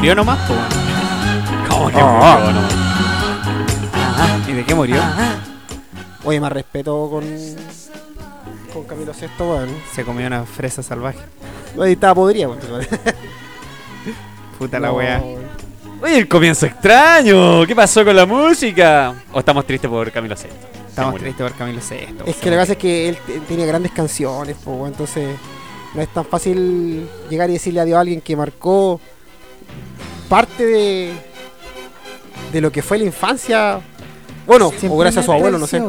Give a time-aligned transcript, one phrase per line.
[0.00, 0.54] murió nomás, po.
[1.68, 2.38] ¿Cómo que Ah.
[2.42, 4.50] murió, no?
[4.50, 4.96] ¿Y de qué murió?
[6.24, 7.24] Oye, más respeto con.
[8.72, 9.68] Con Camilo Sesto, weón.
[9.94, 11.18] Se comió una fresa salvaje.
[11.80, 12.60] Ahí estaba podrida, weón.
[14.58, 15.22] Puta la No, weón.
[16.02, 17.66] Oye, el comienzo extraño.
[17.66, 19.14] ¿Qué pasó con la música?
[19.32, 20.56] ¿O estamos tristes por Camilo Sesto?
[20.88, 22.24] Estamos tristes por Camilo Sesto.
[22.26, 25.36] Es que lo que pasa es que él te- tenía grandes canciones, weón, entonces
[25.94, 28.98] no es tan fácil llegar y decirle adiós a alguien que marcó
[30.28, 31.12] parte de,
[32.52, 33.80] de lo que fue la infancia.
[34.46, 35.80] Bueno, o gracias a su abuelo, no sé.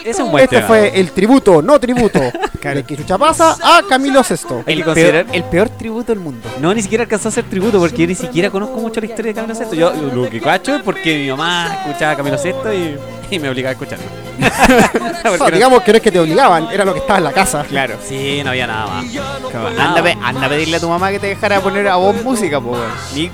[0.00, 0.68] Ese es un buen Este tema.
[0.68, 2.20] fue el tributo, no tributo,
[2.62, 4.62] de pasa a Camilo Sesto.
[4.64, 6.48] Peor, el peor tributo del mundo.
[6.60, 9.30] No, ni siquiera alcanzó a hacer tributo porque yo ni siquiera conozco mucho la historia
[9.30, 9.74] de Camilo Sesto.
[9.74, 12.96] Yo lo que cacho es porque mi mamá escuchaba a Camilo Sesto y,
[13.36, 14.04] y me obligaba a escucharlo.
[15.32, 17.32] O sea, digamos que no es que te obligaban, era lo que estaba en la
[17.32, 17.62] casa.
[17.64, 17.96] Claro.
[18.06, 19.04] Sí, no había nada más.
[19.52, 21.96] Como, anda, a pe- anda a pedirle a tu mamá que te dejara poner a
[21.96, 22.90] vos música, po, weón.
[23.14, 23.28] ¿Y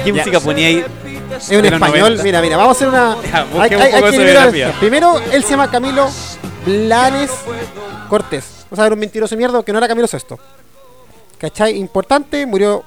[0.00, 0.84] qué música ponía ahí?
[1.36, 2.22] Es un De los español, 90.
[2.22, 3.16] mira, mira, vamos a hacer una.
[3.32, 4.80] Ya, busquemos un poco de su que mirar- biografía.
[4.80, 6.08] Primero, él se llama Camilo
[6.66, 7.30] Blanes
[8.08, 8.66] Cortés.
[8.70, 10.38] O sea, era un mentiroso mierda que no era Camilo Sesto.
[11.38, 11.76] ¿Cachai?
[11.78, 12.82] Importante, murió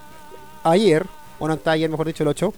[0.63, 1.05] ayer,
[1.39, 2.53] o no está ayer, mejor dicho, el 8.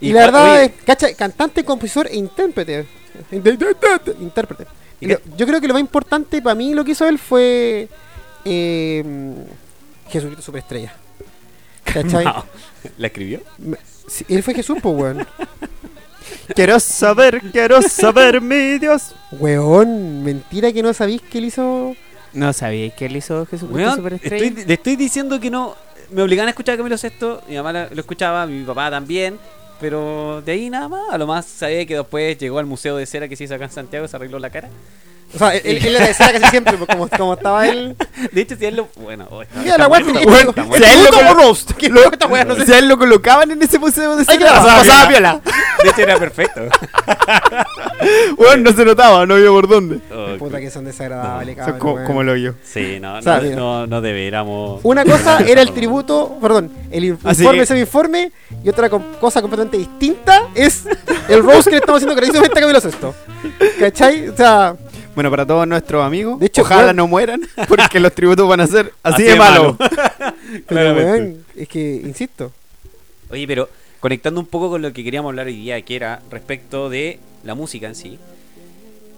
[0.00, 0.64] Y, Y la verdad, oye.
[0.64, 1.14] es, ¿cachai?
[1.14, 2.86] Cantante, compositor e intérprete.
[3.32, 4.66] Intérprete.
[5.00, 7.18] ¿Y Lo- qué- Yo creo que lo más importante para mí lo que hizo él
[7.18, 7.88] fue
[8.44, 9.34] eh,
[10.08, 10.94] Jesucristo Superestrella.
[11.84, 12.24] ¿Cachai?
[12.24, 12.44] No.
[12.98, 13.40] ¿La escribió?
[14.06, 15.26] Sí, él fue Jesús, pues, weón.
[16.54, 19.14] Quiero saber, quiero saber, mi Dios.
[19.32, 21.94] Weón, mentira que no sabéis que él hizo.
[22.32, 24.44] No sabíais que él hizo Jesucristo Weón, Superestrella.
[24.46, 25.76] estoy, le estoy diciendo que no.
[26.10, 27.42] Me obligaban a escuchar a Camilo Sesto.
[27.48, 29.38] Mi mamá lo escuchaba, mi papá también.
[29.84, 31.10] Pero de ahí nada más.
[31.10, 33.64] A lo más sabía que después llegó al Museo de Cera que se hizo acá
[33.64, 34.70] en Santiago, se arregló la cara.
[35.34, 37.96] O sea, él, él era de casi siempre, pues, como, como estaba él.
[38.32, 38.88] De hecho, si él lo.
[38.96, 40.54] Bueno, oh, está- Mira la que ¿es muerto.
[40.76, 41.72] Si a él lo tributo colo- o roast?
[41.72, 42.66] Que luego esta weá no sé.
[42.66, 45.40] Si a él lo colocaban en ese museo de que la- pasaba piola.
[45.82, 46.60] De hecho, era perfecto.
[48.36, 49.98] Weón, no se notaba, no había por dónde.
[50.12, 52.04] Oh, Puta que son desagradables, cabrón.
[52.06, 52.52] como lo yo.
[52.64, 54.80] Sí, no, O sea, no, no, no deberíamos.
[54.82, 58.32] Una cosa era el tributo, perdón, el informe, que- semi-informe,
[58.62, 60.84] y otra cosa completamente distinta es
[61.28, 63.14] el roast que le estamos haciendo clarísimamente a Camilo Sesto.
[63.78, 64.28] ¿Cachai?
[64.28, 64.74] O sea,
[65.14, 68.60] Bueno, para todos nuestros amigos, De hecho, ojalá weón- no mueran, porque los tributos van
[68.60, 69.76] a ser así, Así de de malos.
[70.68, 72.52] pero weón, es que, insisto,
[73.30, 73.68] Oye, pero
[74.00, 77.54] conectando un poco con lo que queríamos hablar hoy día, que era respecto de la
[77.54, 78.18] música en sí.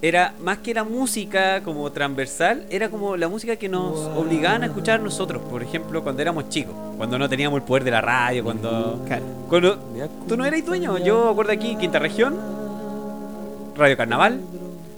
[0.01, 4.67] Era más que la música como transversal, era como la música que nos obligaban a
[4.67, 8.43] escuchar nosotros, por ejemplo, cuando éramos chicos, cuando no teníamos el poder de la radio,
[8.43, 9.23] cuando, Claro.
[9.49, 9.79] cuando
[10.27, 10.97] tú no eras dueño.
[10.99, 12.35] Yo acuerdo aquí, Quinta Región,
[13.75, 14.39] Radio Carnaval,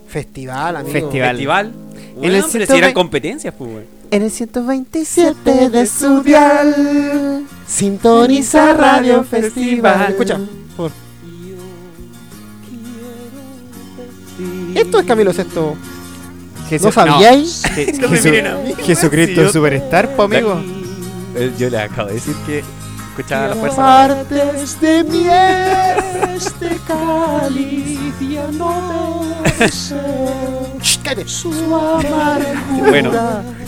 [0.10, 0.92] festival, amigo.
[0.92, 1.30] Festival.
[1.36, 1.66] Festival.
[1.68, 3.84] En Bueno, el pero si 120 eran competencias, pues, güey.
[4.12, 10.10] En el 127 de su dial, Sintoniza Radio Festival.
[10.12, 10.38] Escucha,
[10.76, 10.92] por favor.
[14.76, 15.76] Esto es Camilo Sesto.
[16.82, 17.64] ¿No sabíais?
[17.64, 18.84] Je- No Jesu-.
[18.84, 20.62] Jesucristo Sí, Superstar, po, amigo.
[21.36, 22.64] Eh, Yo le acabo de decir que
[23.10, 23.78] escuchaba la fuerza.
[23.78, 25.28] Partes de mi
[26.36, 29.24] este cáliz ya no
[30.82, 31.26] Shh, cállate.
[32.80, 33.12] Bueno,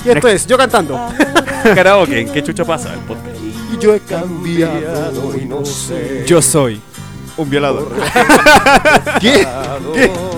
[0.06, 1.00] Y esto es yo cantando.
[1.75, 3.38] karaoke, ¿en qué chucho pasa el podcast?
[3.74, 6.23] Y yo he cambiado y no sé.
[6.25, 6.81] Yo soy
[7.38, 7.91] un violador.
[9.19, 9.47] ¿Qué?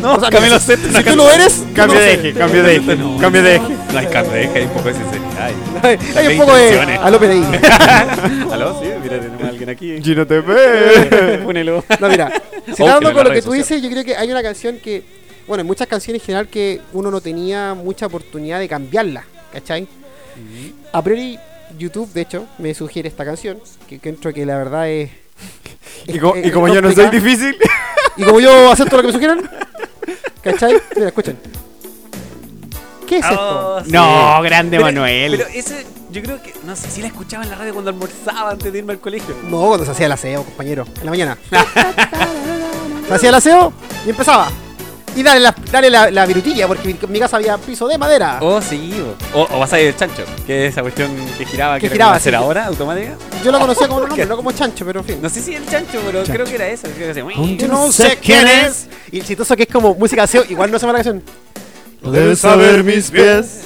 [0.00, 2.96] No, O sea, Camilo si- si tú lo eres, Cambio de eje, cambio de eje,
[3.20, 3.76] cambio de eje.
[3.92, 5.50] No hay cambio de eje, hay un poco de sinceridad.
[5.82, 6.64] Hay, hay un poco de
[7.28, 7.44] de ahí.
[8.52, 8.80] ¿Aló?
[8.82, 10.02] Sí, mira, tenemos a alguien aquí.
[10.02, 11.40] Gino TV.
[11.44, 11.84] Pónelo.
[12.00, 12.30] No, mira,
[12.66, 12.74] en
[13.14, 15.02] con lo que tú dices, yo creo que hay una canción que,
[15.46, 19.86] bueno, en muchas canciones en general que uno no tenía mucha oportunidad de cambiarla, ¿cachai?
[20.92, 21.38] A priori,
[21.78, 23.58] YouTube, de hecho, me sugiere esta canción,
[23.88, 25.10] que encuentro que la verdad es...
[26.06, 27.56] Y, co- es- y como yo no soy difícil,
[28.18, 29.40] Y como yo acepto lo que me sugieran,
[30.52, 30.80] ¿cachai?
[30.94, 31.38] Mira, escuchen.
[33.06, 33.36] ¿Qué es esto?
[33.76, 33.90] Oh, sí.
[33.92, 35.32] No, grande Pero- Manuel.
[35.38, 38.50] Pero ese, yo creo que, no sé si la escuchaba en la radio cuando almorzaba
[38.50, 39.34] antes de irme al colegio.
[39.44, 41.38] No, cuando se hacía el aseo, compañero, en la mañana.
[43.08, 43.72] se hacía el aseo
[44.06, 44.48] y empezaba.
[45.16, 48.38] Y dale la, dale la, la virutilla, porque en mi casa había piso de madera.
[48.42, 48.92] Oh, sí.
[49.34, 51.94] O, o vas a ir el chancho, que es esa cuestión que giraba, Que que,
[51.94, 52.22] giraba, como sí.
[52.22, 53.16] aceleradora automática.
[53.42, 55.18] Yo lo conocía como un nombre, no como chancho, pero en fin.
[55.22, 56.86] No sé si el chancho, pero creo que era eso.
[56.94, 58.88] Creo que hacía, Yo no sé quién es.
[59.10, 61.22] Y el chistoso que es como música de aseo, igual no se llama la canción.
[62.02, 63.62] Debes saber mis pies.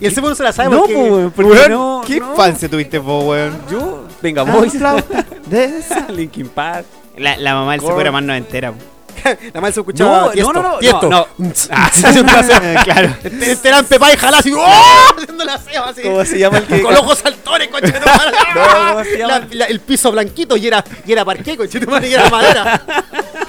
[0.00, 0.94] Y el segundo se la sabe No, porque...
[0.94, 2.30] po, weón, porque Weón, no, ¿Qué no.
[2.32, 3.56] infancia tuviste vos, weón?
[3.70, 4.44] Yo, venga,
[5.50, 6.84] esa- Linkin Park.
[7.16, 8.72] La, la mamá del seco era más noventera.
[8.72, 8.78] po.
[9.54, 11.08] La mal se escuchaba No, tiesto, no, no, no, tiesto.
[11.10, 11.50] no, no.
[11.76, 12.24] aseo.
[12.84, 13.16] claro.
[13.22, 15.14] Te enteran Pepa y jalá así, ¡oh!
[15.16, 16.02] haciendo la aseo así.
[16.02, 18.36] ¿Cómo se llama el que- Con ojos saltones, conche de tu madre.
[18.54, 19.38] No, ¿cómo se llama?
[19.38, 22.14] La- la- el piso blanquito y era, y era parqué, conche de tu madre, y
[22.14, 22.82] era madera.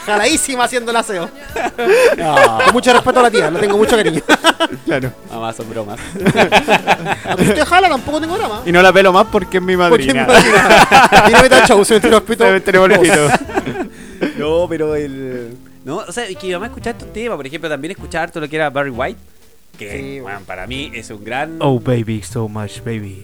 [0.06, 1.30] Jaladísima haciendo el aseo.
[2.66, 4.22] Con mucho respeto a la tía, le tengo mucho cariño.
[4.86, 5.12] Claro.
[5.32, 6.00] Mamá, son bromas.
[7.26, 8.62] A que usted jala, tampoco tengo drama.
[8.66, 10.28] Y no la pelo más porque es mi Porque es mi madrina.
[10.28, 11.28] madrina.
[11.30, 12.44] Y no me da show, se me tiró el pito.
[12.44, 13.28] Se me tiró el pito.
[14.44, 15.56] No, pero el.
[15.86, 18.40] No, o sea, y que mi mamá escuchaba estos temas, por ejemplo, también escuchaba harto
[18.40, 19.20] lo que era Barry White.
[19.78, 21.58] Que, Sí, bueno, para mí es un gran.
[21.60, 23.24] Oh, baby, so much, baby.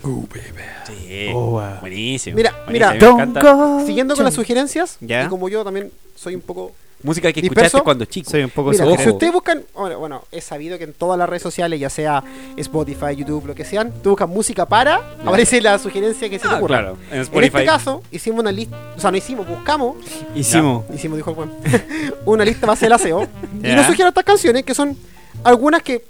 [0.88, 1.80] Sí, Oh, wow.
[1.82, 2.36] buenísimo.
[2.36, 3.42] Mira, buenísimo, mira.
[3.54, 3.86] go.
[3.86, 5.26] Siguiendo con las sugerencias, Ya.
[5.26, 6.72] y como yo también soy un poco
[7.02, 7.66] Música que Disperso.
[7.78, 8.30] escuchaste cuando chico.
[8.30, 11.30] Soy un poco Mira, si ustedes buscan, bueno, bueno, es sabido que en todas las
[11.30, 12.22] redes sociales, ya sea
[12.58, 16.54] Spotify, YouTube, lo que sean, tú buscas música para, aparece la sugerencia que se te
[16.54, 16.80] Ah, ocurra.
[16.80, 16.98] claro.
[17.12, 19.96] En En este caso, hicimos una lista, o sea, no hicimos, buscamos,
[20.36, 20.84] Hicimos.
[20.94, 21.52] hicimos, dijo el buen,
[22.26, 23.28] una lista base del aseo,
[23.64, 24.98] y nos sugieren estas canciones que son
[25.46, 26.04] algunas que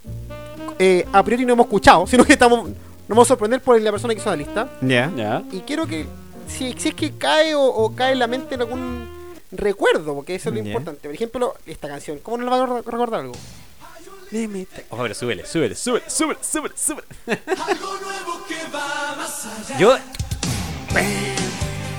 [0.79, 2.75] eh, a priori no hemos escuchado, sino que estamos, nos
[3.09, 4.69] vamos a sorprender por la persona que hizo la lista.
[4.81, 5.11] Ya.
[5.15, 5.43] Ya.
[5.51, 6.07] Y quiero que,
[6.47, 9.18] si, si es que cae o, o cae en la mente en algún
[9.51, 11.07] recuerdo, porque eso es lo importante.
[11.07, 13.33] Por ejemplo, esta canción, ¿cómo no le va a recordar- algo?
[14.89, 17.07] Oh, pero súbele, súbele, súbele, súbele, súbele, súbele.
[19.79, 19.97] Yo,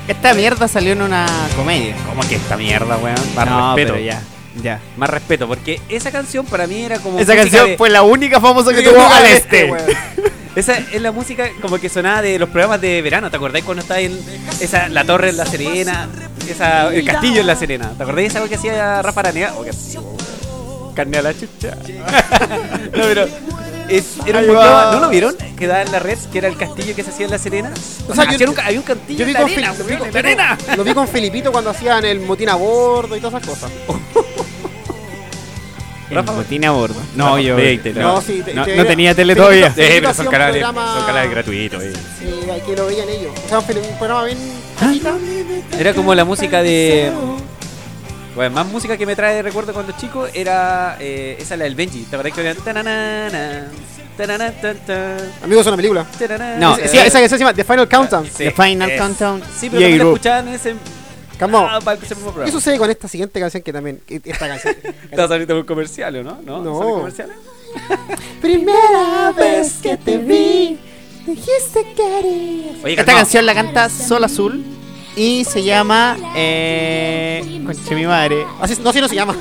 [0.08, 1.26] Esta mierda salió en una
[1.56, 1.94] comedia.
[2.06, 3.16] ¿cómo que esta mierda, weón?
[3.34, 3.92] Más no, respeto.
[3.94, 4.22] pero ya.
[4.62, 4.80] Ya.
[4.96, 7.18] Más respeto, porque esa canción para mí era como.
[7.20, 9.70] Esa canción de- fue la única famosa que tuvo al este.
[9.70, 9.86] weón.
[10.56, 13.30] Esa es la música como que sonaba de los programas de verano.
[13.30, 14.18] ¿Te acordáis cuando estaba en
[14.60, 16.08] esa, la torre en La Serena?
[16.48, 17.92] Esa, el castillo en La Serena.
[17.96, 19.54] ¿Te acordáis de esa que hacía Rafa Aranea?
[19.56, 20.92] Oh.
[20.94, 21.76] Carne a la chucha.
[22.96, 23.28] no, pero.
[23.88, 24.90] es- era un programa.
[24.92, 25.36] ¿No lo vieron?
[25.56, 27.72] Que daba en la red, que era el castillo que se hacía en La Serena.
[28.08, 29.96] O sea, yo- un había un castillo Yo vi en la con, arena, lo vi
[29.96, 33.70] con- lo vi con Felipito cuando hacían el motín a bordo y todas esas cosas.
[36.10, 36.96] Rafa, botín a bordo.
[37.14, 37.56] No, Rafa, yo.
[37.56, 39.68] no, no, sí, te- no, te- no tenía tele todavía.
[39.68, 41.82] Eh, pero hacía son un canales, programa- son canales gratuitos.
[41.82, 41.92] eh.
[42.18, 43.32] Sí, ahí que lo veían ellos.
[43.44, 43.64] O sea, un,
[43.98, 44.38] programa bien
[44.78, 45.14] chiquita.
[45.78, 47.10] Era como la música de.
[48.34, 51.74] Bueno, más música que me trae de recuerdo cuando chico era eh, esa la del
[51.74, 52.04] Benji.
[52.04, 53.66] ¿Te acuerdas que era tananana,
[54.16, 56.06] tanana, tan, tan, Amigos, es una película.
[56.18, 56.56] tanana?
[56.56, 58.26] No, Sí, esa que se llama The Final Countdown.
[58.26, 59.42] Sí, The Final es- Countdown.
[59.58, 60.74] Sí, pero Yeah, también la escuchaban en ese.
[61.42, 64.00] Ah, para ese mismo ¿Qué sucede con esta siguiente canción que también.
[64.08, 64.76] Esta canción.
[65.10, 66.38] Estaba saliendo un comercial, ¿o no?
[66.42, 66.62] ¿No?
[66.62, 67.08] No.
[68.40, 70.78] Primera vez que te vi,
[71.26, 72.84] dijiste que harías.
[72.84, 74.64] Oye, Esta canción la canta Sol Azul
[75.16, 76.16] y se llama.
[76.36, 78.44] Eh, conche mi madre.
[78.60, 79.36] Así, no, así no se llama.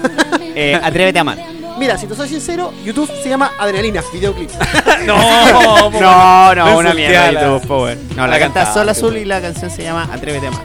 [0.56, 1.58] Eh, Atrévete a amar.
[1.80, 4.50] Mira, si te soy sincero, YouTube se llama Adrenalina, videoclip.
[5.06, 7.31] No, No, no, No una mierda.
[7.31, 8.00] YouTube, po, weón.
[8.16, 10.64] No, La la canta Sol Azul y la canción se llama Atrévete a amar.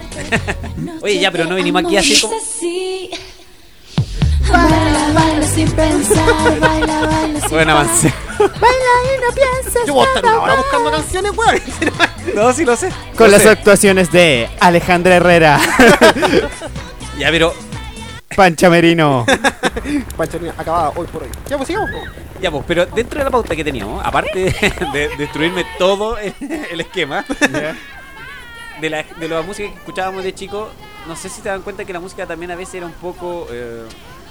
[1.02, 2.34] Oye, ya, pero no venimos aquí así como.
[4.50, 8.12] Baila, baila sin pensar, baila, baila sin Buen avance.
[8.38, 10.64] Baila y no pienses Yo voy a estar una nada hora más.
[10.64, 11.62] buscando canciones, weón.
[12.34, 12.90] No, sí lo sé.
[13.16, 13.48] Con Lo las sé.
[13.50, 15.60] actuaciones de Alejandra Herrera,
[17.18, 17.54] Ya, pero.
[18.36, 19.24] Pancha Merino.
[20.16, 21.28] Pancharina, acabada hoy por hoy.
[21.48, 21.90] Ya, pues sigamos.
[21.90, 21.98] po.
[22.40, 24.50] Ya, pues, pero dentro de la pauta que teníamos, aparte de,
[24.92, 26.34] de destruirme todo el,
[26.70, 27.24] el esquema
[28.80, 30.70] de la, de la música que escuchábamos de chico,
[31.06, 33.46] no sé si te dan cuenta que la música también a veces era un poco
[33.50, 33.84] eh,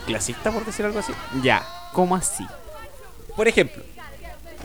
[0.06, 1.14] clasista, por decir algo así.
[1.42, 2.46] Ya, ¿cómo así?
[3.36, 3.82] Por ejemplo,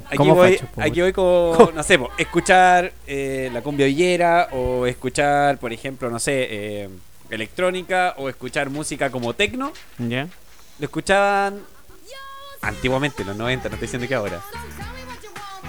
[0.06, 4.84] aquí ¿Cómo voy, aquí voy con, no sé, po, escuchar eh, la cumbia villera o
[4.84, 6.88] escuchar, por ejemplo, no sé, eh,
[7.30, 9.72] electrónica o escuchar música como tecno.
[9.98, 10.28] ¿Ya?
[10.78, 11.60] Lo escuchaban
[12.60, 14.40] antiguamente, en los 90, no estoy diciendo que ahora.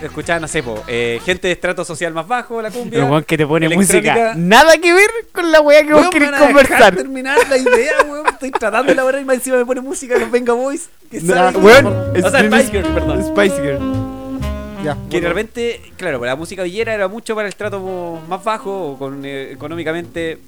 [0.02, 3.00] Lo escuchaban, no sé, po, eh, gente de estrato social más bajo, la cumbia.
[3.04, 4.34] El weón que te pone música.
[4.36, 6.96] Nada que ver con la weá que vos querés me van a dejar conversar.
[6.96, 8.28] terminar la idea, weón.
[8.28, 10.90] Estoy tratando de elaborar y más encima me pone música de los Venga Boys.
[11.12, 13.26] Que No, sabe- weón, o sea, Spice Girls, perdón.
[13.26, 13.80] Spice Girl.
[14.86, 14.94] Ya.
[14.94, 15.28] Que de bueno.
[15.30, 19.52] repente, claro, la música villera era mucho para el trato más bajo o con, eh,
[19.52, 20.40] económicamente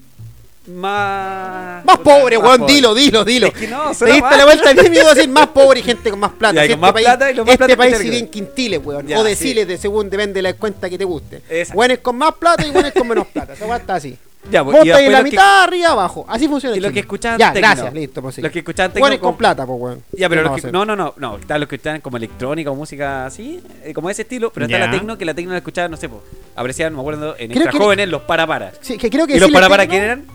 [0.68, 1.84] más.
[1.86, 2.74] Más pobre, más weón, pobre.
[2.74, 3.48] dilo, dilo, dilo.
[3.48, 6.10] Es que no, Te diste la vuelta 10 minutos a decir más pobre y gente
[6.10, 6.66] con más plata.
[6.66, 8.12] Ya, y más plata más este plata país que si tenga.
[8.18, 9.08] bien quintiles, weón.
[9.08, 9.30] Ya, o sí.
[9.30, 11.42] deciles, de según depende de la cuenta que te guste.
[11.74, 13.54] Buenos con más plata y buenos con menos plata.
[13.54, 14.18] Esa está así.
[14.50, 16.26] Ya, pues, Vos y estáis en la que- mitad, arriba, abajo.
[16.28, 16.76] Así funciona.
[16.76, 17.68] Y los que escuchaban Ya, tecno.
[17.68, 18.42] gracias, listo, pues sí.
[18.42, 20.04] Los que escuchaban tecno Buenos con con- plata, pues, weón.
[20.14, 23.62] Ya, pero no, no, no, no, están los que escuchaban como electrónica o música así,
[23.84, 26.10] eh, como ese estilo, pero está la tecno, que la tecno la escuchaban, no sé,
[26.10, 26.22] pues,
[26.56, 28.72] apreciaban, me acuerdo, en Creo extra que- jóvenes, los para para.
[28.82, 30.26] Sí, que creo que ¿Y los para para quién eran?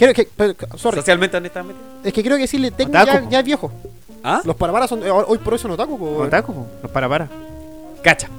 [0.00, 2.06] Creo que, pero, sorry, Socialmente, ¿dónde estaban metidos?
[2.06, 3.70] es que creo que decirle tecno Otaku, ya, ya es viejo.
[4.24, 4.40] ¿Ah?
[4.46, 6.22] Los para son, eh, hoy por hoy son otaku, po.
[6.22, 7.28] Otaku, po, los para para.
[8.02, 8.30] Cacha.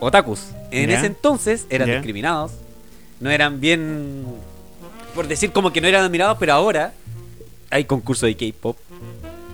[0.00, 0.48] Otakus.
[0.70, 2.52] En ese entonces eran discriminados.
[3.20, 4.24] No eran bien.
[5.14, 6.94] Por decir como que no eran admirados, pero ahora
[7.68, 8.78] hay concurso de K-pop.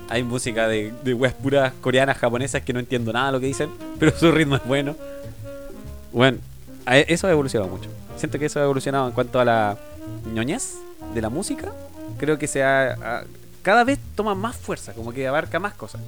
[0.07, 3.47] Hay música de, de weas puras coreanas, japonesas que no entiendo nada de lo que
[3.47, 4.95] dicen, pero su ritmo es bueno.
[6.13, 6.37] Bueno,
[6.87, 7.89] eso ha evolucionado mucho.
[8.15, 9.77] Siento que eso ha evolucionado en cuanto a la
[10.33, 10.77] ñoñez
[11.13, 11.71] de la música.
[12.17, 13.23] Creo que se ha,
[13.61, 16.01] cada vez toma más fuerza, como que abarca más cosas.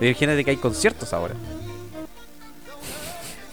[0.00, 1.34] Imagínate que hay conciertos ahora.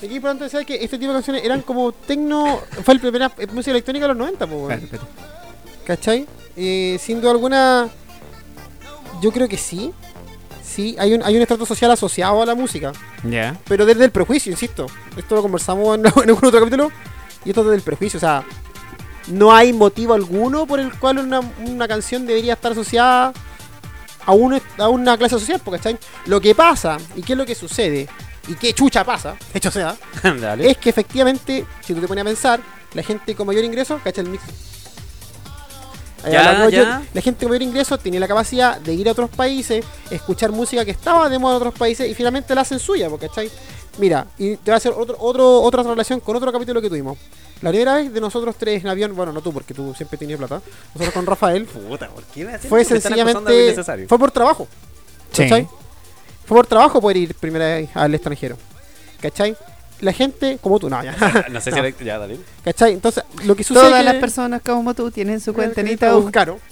[0.04, 2.60] Aquí por antes decía que este tipo de canciones eran como tecno.
[2.84, 4.90] Fue la primera eh, música electrónica de los 90, pues, weón.
[5.86, 6.26] ¿Cachai?
[6.56, 7.88] Eh, sin duda alguna,
[9.22, 9.94] yo creo que sí.
[10.64, 12.94] Sí, hay un, hay un estrato social asociado a la música.
[13.24, 13.60] Ya.
[13.68, 14.88] Pero desde el prejuicio, insisto.
[15.16, 16.92] Esto lo conversamos en, en algún otro capítulo.
[17.46, 18.18] Y esto desde el prejuicio.
[18.18, 18.44] O sea,
[19.28, 23.34] no hay motivo alguno por el cual una, una canción debería estar asociada
[24.25, 25.60] a, un, a una clase social.
[25.60, 25.98] po, ¿cachai?
[26.25, 28.08] Lo que pasa y qué es lo que sucede
[28.48, 29.96] y qué chucha pasa, de hecho sea,
[30.60, 32.60] es que efectivamente, si tú te pones a pensar,
[32.94, 34.25] la gente con mayor ingreso, ¿cachai?
[34.25, 34.44] El mix.
[36.24, 37.01] Ahí Ya, yo, ya.
[37.13, 40.84] La gente con mayor ingreso tenía la capacidad de ir a otros países, escuchar música
[40.84, 43.50] que estaba de moda en otros países y finalmente la hacen suya, po, ¿cachai?
[43.98, 47.18] Mira, y te voy a hacer otro, otro, otra relación con otro capítulo que tuvimos.
[47.62, 50.38] La primera vez de nosotros tres en avión, bueno, no tú, porque tú siempre tenías
[50.39, 50.62] plata,
[50.96, 53.75] nosotros con Rafael, Puta, ¿por qué me fue sencillamente,
[54.08, 54.68] fue por trabajo.
[55.32, 55.44] Sí.
[55.44, 55.68] ¿Cachai?
[56.46, 58.58] Fue por trabajo poder ir primera vez al extranjero.
[59.22, 59.56] ¿Cachai?
[60.01, 61.15] La gente, como tú, no, ya.
[61.51, 62.39] No sé si era- ya, dale.
[62.65, 62.94] ¿Cachai?
[62.94, 66.32] Entonces, lo que sucede Todas que- las personas como tú tienen su cuenta en Itaú.
[66.32, 66.60] Claro.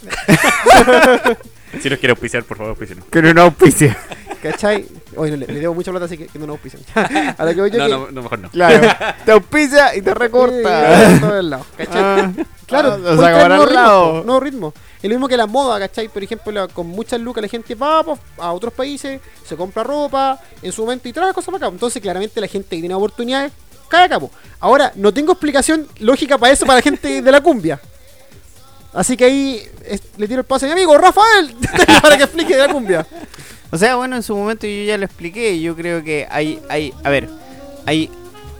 [1.81, 2.99] Si nos quiere auspiciar, por favor, auspicien.
[3.11, 3.95] Con un auspicio.
[4.41, 4.87] ¿Cachai?
[5.15, 6.81] Oye, no, le, le debo mucha plata, así que, que no nos auspician.
[7.37, 8.49] A lo que voy yo No, que- no, no, mejor no.
[8.49, 8.87] Claro.
[9.25, 11.59] te auspicia y te Sí, recorta.
[11.77, 12.01] ¿cachai?
[12.03, 12.31] Ah.
[12.65, 14.11] Claro, Ah, o sea, ritmos, lado.
[14.19, 14.73] po, nuevos ritmos.
[15.01, 16.07] Es lo mismo que la moda, ¿cachai?
[16.09, 19.83] Por ejemplo, la- con muchas lucas la gente va po, a otros países, se compra
[19.83, 21.73] ropa en su momento y trae cosas para acá.
[21.73, 23.51] Entonces, claramente la gente que tiene oportunidades
[23.87, 24.29] cae a cabo.
[24.59, 27.79] Ahora, no tengo explicación lógica para eso para la gente de la cumbia.
[28.93, 31.53] Así que ahí es- le tiro el pase a mi amigo Rafael
[32.01, 33.05] para que explique de la cumbia.
[33.71, 35.59] O sea, bueno, en su momento yo ya lo expliqué.
[35.61, 37.29] Yo creo que hay, hay, a ver,
[37.85, 38.09] hay,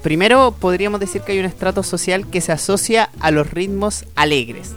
[0.03, 4.71] primero podríamos decir que hay un estrato social que se asocia a los ritmos alegres.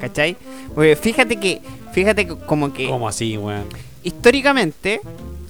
[0.00, 0.36] ¿Cachai?
[0.74, 1.60] Porque fíjate que,
[1.92, 3.64] fíjate que como que ¿Cómo así, weón?
[4.02, 5.00] históricamente,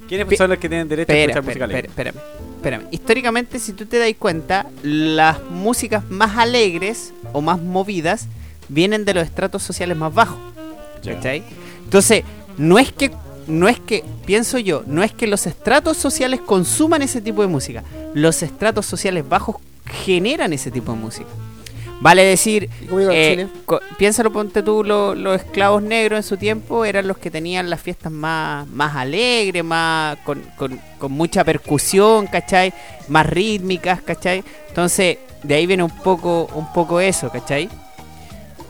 [0.08, 1.88] ¿Quiénes son los que tienen derecho a escuchar música alegre?
[1.88, 2.86] espera, espérame, espérame.
[2.90, 8.26] Históricamente, si tú te das cuenta, las músicas más alegres o más movidas
[8.68, 10.38] vienen de los estratos sociales más bajos.
[11.14, 11.42] ¿Cachai?
[11.84, 12.24] Entonces,
[12.56, 13.10] no es que,
[13.46, 17.48] no es que, pienso yo, no es que los estratos sociales consuman ese tipo de
[17.48, 17.82] música.
[18.14, 19.56] Los estratos sociales bajos
[19.86, 21.28] generan ese tipo de música.
[22.00, 22.68] Vale decir,
[23.12, 23.34] eh,
[23.96, 27.80] piénsalo, ponte tú, lo- los esclavos negros en su tiempo eran los que tenían las
[27.80, 32.72] fiestas más, más alegres, más con, con- con mucha percusión, ¿cachai?
[33.08, 34.44] Más rítmicas, ¿cachai?
[34.68, 37.68] Entonces, de ahí viene un poco, un poco eso, ¿cachai?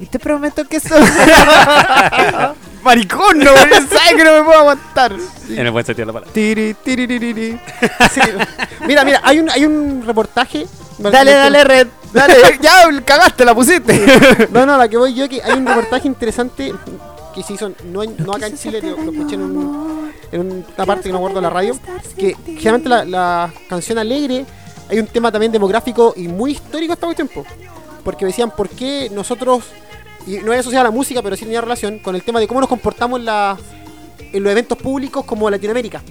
[0.00, 0.94] Y te prometo que eso...
[2.82, 5.12] Maricón, no, ¿sabes que no me puedo aguantar?
[5.50, 6.32] En el buen sentido de la palabra.
[6.32, 7.60] Tiri, tiri, tiri, tiri.
[8.14, 8.20] Sí.
[8.86, 10.66] Mira, mira, hay un, hay un reportaje.
[10.98, 11.86] Dale, dale, red.
[12.12, 14.48] Dale, ya cagaste, la pusiste.
[14.52, 16.72] No, no, la que voy yo que hay un reportaje interesante
[17.34, 20.40] que se hizo no, en- no acá en Chile, lo, lo escuché en, un- en
[20.76, 21.76] una parte que no guardo en la radio,
[22.16, 24.46] que generalmente la, la canción alegre
[24.88, 27.44] hay un tema también demográfico y muy histórico hasta hoy tiempo.
[28.04, 29.64] Porque decían por qué nosotros,
[30.26, 32.46] y no es asociado a la música, pero sí tenía relación con el tema de
[32.48, 33.56] cómo nos comportamos en, la-
[34.32, 36.02] en los eventos públicos como Latinoamérica,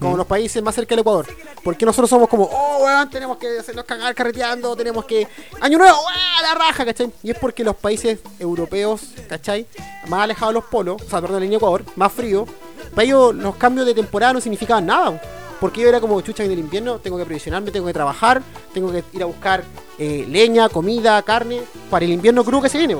[0.00, 1.26] como los países más cerca del Ecuador.
[1.62, 5.26] Porque nosotros somos como, oh, weón, tenemos que hacernos cagar carreteando, tenemos que.
[5.60, 7.10] Año nuevo, weón, la raja, ¿cachai?
[7.22, 9.66] Y es porque los países europeos, ¿cachai?
[10.08, 12.46] Más alejados de los polos, o sea, perdón, de la línea Ecuador, más frío,
[12.94, 15.20] para ellos los cambios de temporada no significaban nada.
[15.60, 18.42] Porque yo era como, chucha, en el invierno tengo que previsionarme, tengo que trabajar,
[18.74, 19.64] tengo que ir a buscar
[19.98, 22.96] eh, leña, comida, carne, para el invierno crudo que se viene.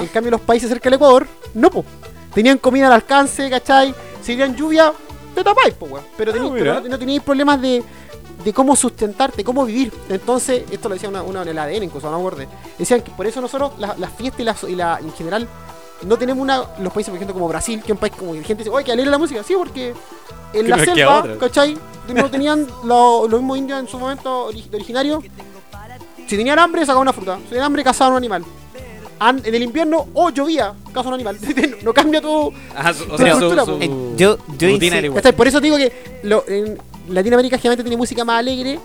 [0.00, 1.84] En cambio, los países cerca del Ecuador, no, po.
[2.32, 3.94] Tenían comida al alcance, ¿cachai?
[4.20, 4.92] Si tenían lluvia,
[5.34, 6.04] te tapáis, po, weón.
[6.16, 7.82] Pero, Ah, pero no, no teníais problemas de,
[8.44, 9.92] de cómo sustentarte, cómo vivir.
[10.08, 12.46] Entonces, esto lo decía una, una en el ADN, incluso, no me.
[12.78, 15.48] Decían que por eso nosotros, la- las fiestas y, las- y la, en general,
[16.02, 16.58] no tenemos una.
[16.78, 18.74] Los países, por ejemplo, como Brasil, que es un país como que la gente dice,
[18.74, 19.42] oye, que alegre la música.
[19.42, 19.94] Sí, porque
[20.52, 21.22] en Que la no selva.
[21.40, 21.76] ¿cachai?
[22.14, 25.22] No tenían lo- los mismos indios en su momento ori- de originario.
[26.26, 27.36] Si tenían hambre, sacaban una fruta.
[27.42, 28.44] Si tenían hambre, cazaban un animal.
[29.18, 31.38] An- en el invierno, o llovía, cazaban un animal.
[31.82, 32.52] no cambia todo.
[32.76, 33.82] Ah, su- o Pero sea, su, cultura, su po.
[33.82, 35.14] Eh, yo, yo.
[35.14, 35.32] ¿Cachai?
[35.34, 36.76] Por eso digo que lo- en
[37.08, 38.78] Latinoamérica generalmente tiene música más alegre.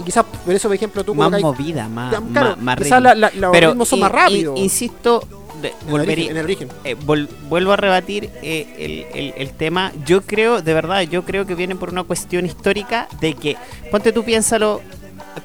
[0.00, 3.02] Y quizás por eso, por ejemplo, tú más movida, más, Ya, claro, más, más quizás
[3.02, 4.58] la- la- los Pero ritmos son más rápidos.
[4.58, 5.22] insisto,
[5.62, 6.68] de- en, el volvería- origen, en el origen.
[6.84, 9.92] eh, vol- vuelvo a rebatir eh, el, el- el tema.
[10.04, 13.56] Yo creo, de verdad, yo creo que viene por una cuestión histórica de que,
[13.90, 14.80] ponte tú, piénsalo.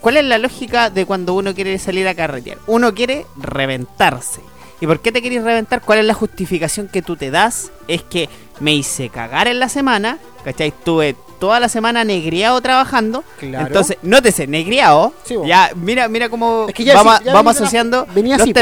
[0.01, 2.57] ¿Cuál es la lógica de cuando uno quiere salir a carretear?
[2.67, 4.41] Uno quiere reventarse.
[4.79, 5.81] ¿Y por qué te quieres reventar?
[5.81, 7.71] ¿Cuál es la justificación que tú te das?
[7.87, 10.67] Es que me hice cagar en la semana, ¿cachai?
[10.67, 13.23] Estuve toda la semana negriado trabajando.
[13.39, 13.67] Claro.
[13.67, 15.13] Entonces, nótese, negriado.
[15.23, 18.43] Sí, ya, mira, mira cómo Es que ya vamos, sí, ya vamos asociando venía los
[18.43, 18.59] así, po.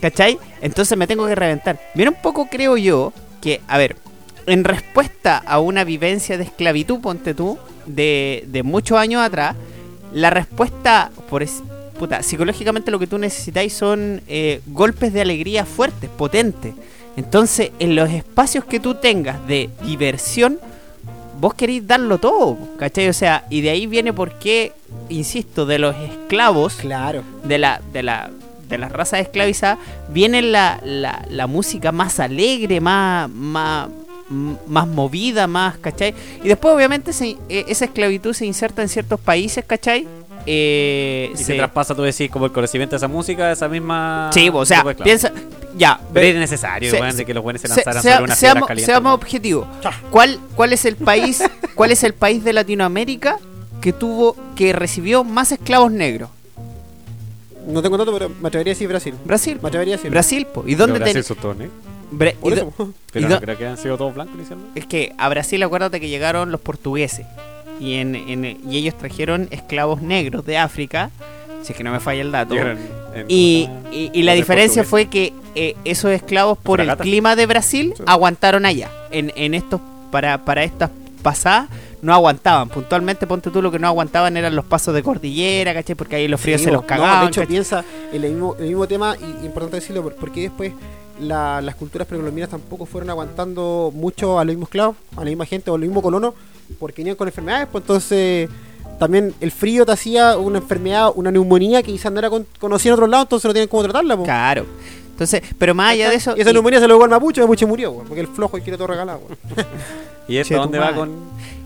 [0.00, 0.38] ¿Cachai?
[0.60, 1.78] Entonces me tengo que reventar.
[1.94, 3.96] Mira un poco, creo yo, que, a ver,
[4.46, 9.56] en respuesta a una vivencia de esclavitud, ponte tú, de, de muchos años atrás,
[10.12, 11.62] la respuesta, por es-
[11.98, 16.72] puta, psicológicamente lo que tú necesitáis son eh, golpes de alegría fuertes, potentes.
[17.16, 20.58] Entonces, en los espacios que tú tengas de diversión,
[21.38, 23.08] vos queréis darlo todo, ¿cachai?
[23.08, 24.72] O sea, y de ahí viene por qué,
[25.10, 27.22] insisto, de los esclavos, Claro.
[27.44, 28.30] de la, de la,
[28.70, 33.88] de las razas esclavizadas, viene la, la, la música más alegre, más, más,
[34.68, 36.14] más movida, más, ¿cachai?
[36.42, 40.06] Y después, obviamente, se- eh, esa esclavitud se inserta en ciertos países, ¿cachai?
[40.46, 44.30] Eh, Y se- se traspasa, tú decís, como el conocimiento de esa música, esa misma.
[44.32, 45.32] Sí, o sea, de piensa,
[45.76, 49.14] ya, Pero es necesario, se- de que los buenos se lanzaran sea- sobre unas seamos,
[49.14, 49.66] objetivos.
[50.10, 51.42] ¿Cuál, ¿Cuál es el país,
[51.74, 53.36] cuál es el país de Latinoamérica
[53.80, 56.30] que tuvo, que recibió más esclavos negros?
[57.66, 59.14] No tengo tanto, pero me atrevería a decir Brasil.
[59.24, 59.58] Brasil.
[59.62, 60.10] Me atrevería a decir.
[60.10, 60.64] Brasil, po.
[60.66, 61.36] ¿Y dónde Brasil ten- son
[62.42, 64.80] y do- Pero ¿Y no do- creo que han sido todos blancos inicialmente.
[64.80, 67.26] Es que a Brasil acuérdate que llegaron los portugueses
[67.78, 71.10] y, en, en- y ellos trajeron esclavos negros de África,
[71.62, 72.54] si es que no me falla el dato.
[72.54, 72.78] Llegaron
[73.14, 74.88] en- Y, y- y la diferencia portugués.
[74.88, 77.02] fue que eh, esos esclavos por Fragata.
[77.02, 78.02] el clima de Brasil Sí.
[78.06, 78.88] aguantaron allá.
[79.10, 80.90] En, en estos para, para estas
[81.22, 81.68] pasadas
[82.02, 82.68] no aguantaban.
[82.68, 85.94] Puntualmente, ponte tú, lo que no aguantaban eran los pasos de cordillera, ¿cachai?
[85.94, 87.20] Porque ahí los fríos Sí, se los no, cagaban.
[87.22, 87.46] de hecho, ¿cachai?
[87.52, 90.72] piensa en el mismo, el mismo tema, y importante decirlo, por- porque después
[91.20, 95.44] la- las culturas precolombinas tampoco fueron aguantando mucho a los mismos esclavos, a la misma
[95.44, 96.34] gente o a los mismos colonos,
[96.78, 98.48] porque venían con enfermedades, pues entonces
[98.98, 102.90] también el frío te hacía una enfermedad, una neumonía que quizás no era con- conocida
[102.90, 104.16] en otros lados, entonces no tienen cómo tratarla.
[104.16, 104.26] pues.
[104.26, 104.66] Claro.
[105.20, 106.34] Entonces, pero más allá de eso.
[106.34, 108.26] Y esa y- neumonía se lo dio al Mapuche, el Mapuche murió, weón, porque el
[108.28, 109.20] flojo y quiere todo regalado.
[110.28, 111.10] ¿Y esto dónde va con,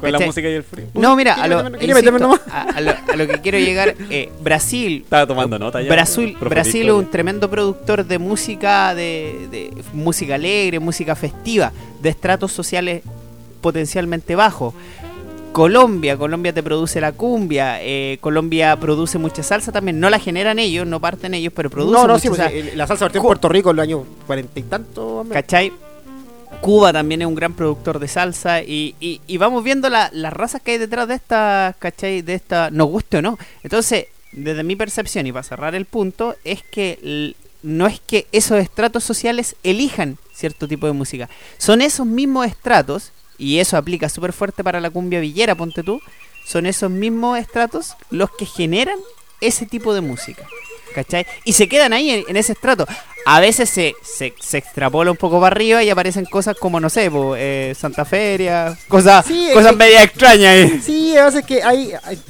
[0.00, 0.86] con la Este- música y el frío?
[0.94, 5.02] No, mira, a lo, insisto, a, a lo, a lo que quiero llegar, eh, Brasil,
[5.04, 5.88] Estaba tomando nota ya.
[5.88, 6.36] Brasil.
[6.40, 12.50] Brasil es un tremendo productor de música, de, de música alegre, música festiva, de estratos
[12.50, 13.02] sociales
[13.60, 14.74] potencialmente bajos.
[15.54, 20.58] Colombia, Colombia te produce la cumbia, eh, Colombia produce mucha salsa también, no la generan
[20.58, 22.46] ellos, no parten ellos, pero producen No, no, mucha sí, salsa.
[22.52, 25.24] el- la salsa partió en Puerto Rico en los años cuarenta y tanto.
[25.32, 25.72] ¿Cachai?
[26.60, 30.32] Cuba también es un gran productor de salsa y, y- y vamos viendo la- las
[30.32, 32.22] razas que hay detrás de esta, ¿cachai?
[32.22, 33.38] De esta, nos guste o no.
[33.62, 38.58] Entonces, desde mi percepción y para cerrar el punto, es que no es que esos
[38.58, 41.28] estratos sociales elijan cierto tipo de música.
[41.58, 46.00] Son esos mismos estratos, y eso aplica súper fuerte para la cumbia villera, ponte tú,
[46.46, 48.98] son esos mismos estratos los que generan
[49.40, 50.46] ese tipo de música.
[50.94, 51.26] ¿Cachai?
[51.44, 52.86] Y se quedan ahí en, en ese estrato.
[53.26, 56.88] A veces se, se, se extrapola un poco para arriba y aparecen cosas como, no
[56.88, 60.80] sé, po, eh, Santa Feria, cosas, Sí, cosas que- media extrañas ahí.
[60.84, 62.22] Sí, a veces que hay, hay-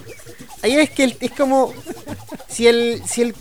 [0.62, 1.74] ahí es que el- es como
[2.48, 3.34] si el si el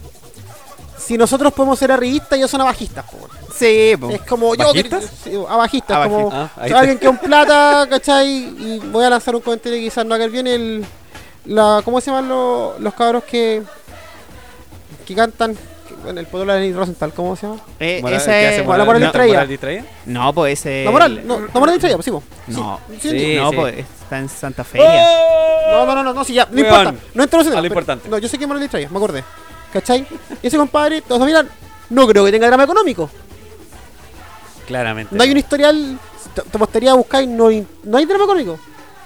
[1.05, 3.27] si nosotros podemos ser arribistas, ellos son abajistas, po.
[3.55, 4.09] Sí, po.
[4.09, 5.05] Es como yo ¿Bajistas?
[5.23, 8.27] sí, abajistas, como Ah, alguien que con plata, ¿cachai?
[8.29, 10.85] Y voy a lanzar un comentario que quizás no haga bien el
[11.45, 13.61] la ¿cómo se llaman los, los cabros que
[15.05, 15.57] que cantan
[16.03, 17.59] bueno, el pueblo de Lenny Rosenthal, ¿cómo se llama?
[17.79, 19.45] Eh, Moral- ese ¿qué hace es- moral- la moral no, distraída.
[19.45, 19.83] distraída?
[20.05, 20.83] no, pues ese.
[20.83, 22.23] La moral, no, la moral distraída, pues sí, po.
[22.47, 23.55] No, Sí, Sí, no, sí.
[23.55, 25.05] pues está en Santa Feria.
[25.71, 26.93] No, no, no, no, no, sí, ya, no importa.
[27.13, 28.09] No entro en pero- importante.
[28.09, 29.23] No, yo sé que moral distraída, me acordé.
[29.73, 30.05] ¿Cachai?
[30.43, 31.49] Y ese compadre, todos miran,
[31.89, 33.09] no creo que tenga drama económico.
[34.67, 35.15] Claramente.
[35.15, 35.99] No hay un historial,
[36.35, 37.49] te, te a buscar y no,
[37.83, 38.59] no hay drama económico.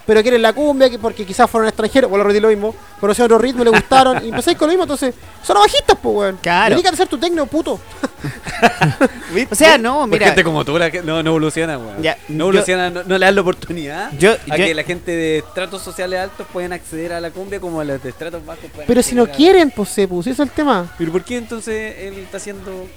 [0.07, 3.25] Pero quieren la cumbia, que porque quizás fueron extranjeros, o lo repetí lo mismo, conocieron
[3.25, 6.39] otro ritmo, le gustaron, y empezáis con lo mismo, entonces, son bajistas, pues, weón.
[6.41, 6.75] Claro.
[6.75, 7.79] Dedícate a ser tu tecno, puto.
[9.51, 10.27] O sea, no, Por mira.
[10.27, 12.01] gente como tú la que no, no evoluciona, weón.
[12.01, 14.83] Ya, no yo- evoluciona, no, no le dan la oportunidad Yo- a yo- que la
[14.83, 18.63] gente de estratos sociales altos puedan acceder a la cumbia como los de estratos bajos
[18.87, 20.91] Pero si no a- quieren, pues, se puso, ese es el tema.
[20.97, 22.87] ¿Pero por qué entonces él está haciendo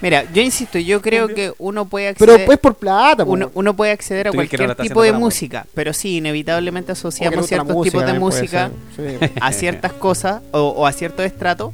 [0.00, 2.46] Mira, yo insisto, yo creo que uno puede Pero acceder.
[2.46, 6.92] pues por plata, uno, uno puede acceder a cualquier tipo de música, pero sí, inevitablemente
[6.92, 9.02] asociamos ciertos tipos de música sí.
[9.40, 11.72] a ciertas cosas o, o a ciertos estratos.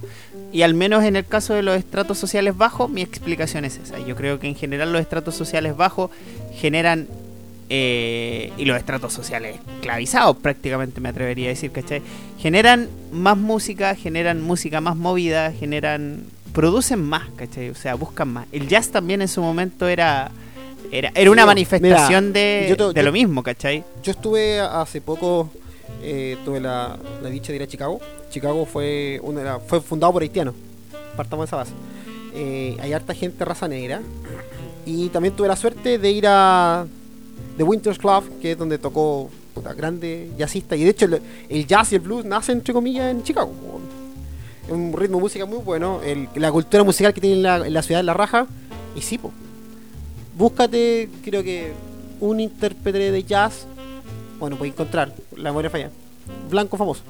[0.53, 3.99] Y al menos en el caso de los estratos sociales bajos, mi explicación es esa.
[3.99, 6.11] Yo creo que en general los estratos sociales bajos
[6.55, 7.09] generan,
[7.69, 12.01] eh, y los estratos sociales esclavizados prácticamente me atrevería a decir, ¿cachai?
[12.39, 16.25] Generan más música, generan música más movida, generan...
[16.57, 17.69] producen más, ¿cachai?
[17.69, 18.47] O sea, buscan más.
[18.51, 20.31] El jazz también en su momento era...
[20.91, 23.85] Era, era una Sí, manifestación mira, de, yo te- de yo- lo mismo, ¿cachai?
[24.03, 25.51] Yo estuve hace poco,
[26.03, 28.01] eh, tuve la, la dicha de ir a Chicago.
[28.31, 30.55] Chicago fue, una, fue fundado por haitianos.
[31.17, 31.73] Partamos de esa base.
[32.35, 34.01] Eh, hay harta gente raza negra.
[34.87, 36.87] Y también tuve la suerte de ir a,
[37.59, 40.77] The Winter's Club, que es donde tocó puta, grande jazzista.
[40.77, 43.53] Y de hecho, el, el jazz y el blues nacen, entre comillas, en Chicago.
[44.69, 46.01] Un ritmo de música muy bueno.
[46.05, 48.47] el- la cultura musical que tiene en la, ciudad de La Raja.
[48.95, 49.33] Y sí, po.
[50.37, 51.73] búscate, creo que,
[52.21, 53.67] un intérprete de jazz.
[54.39, 55.91] Bueno, puedes encontrar, la memoria falla.
[56.51, 57.03] Blanco famoso.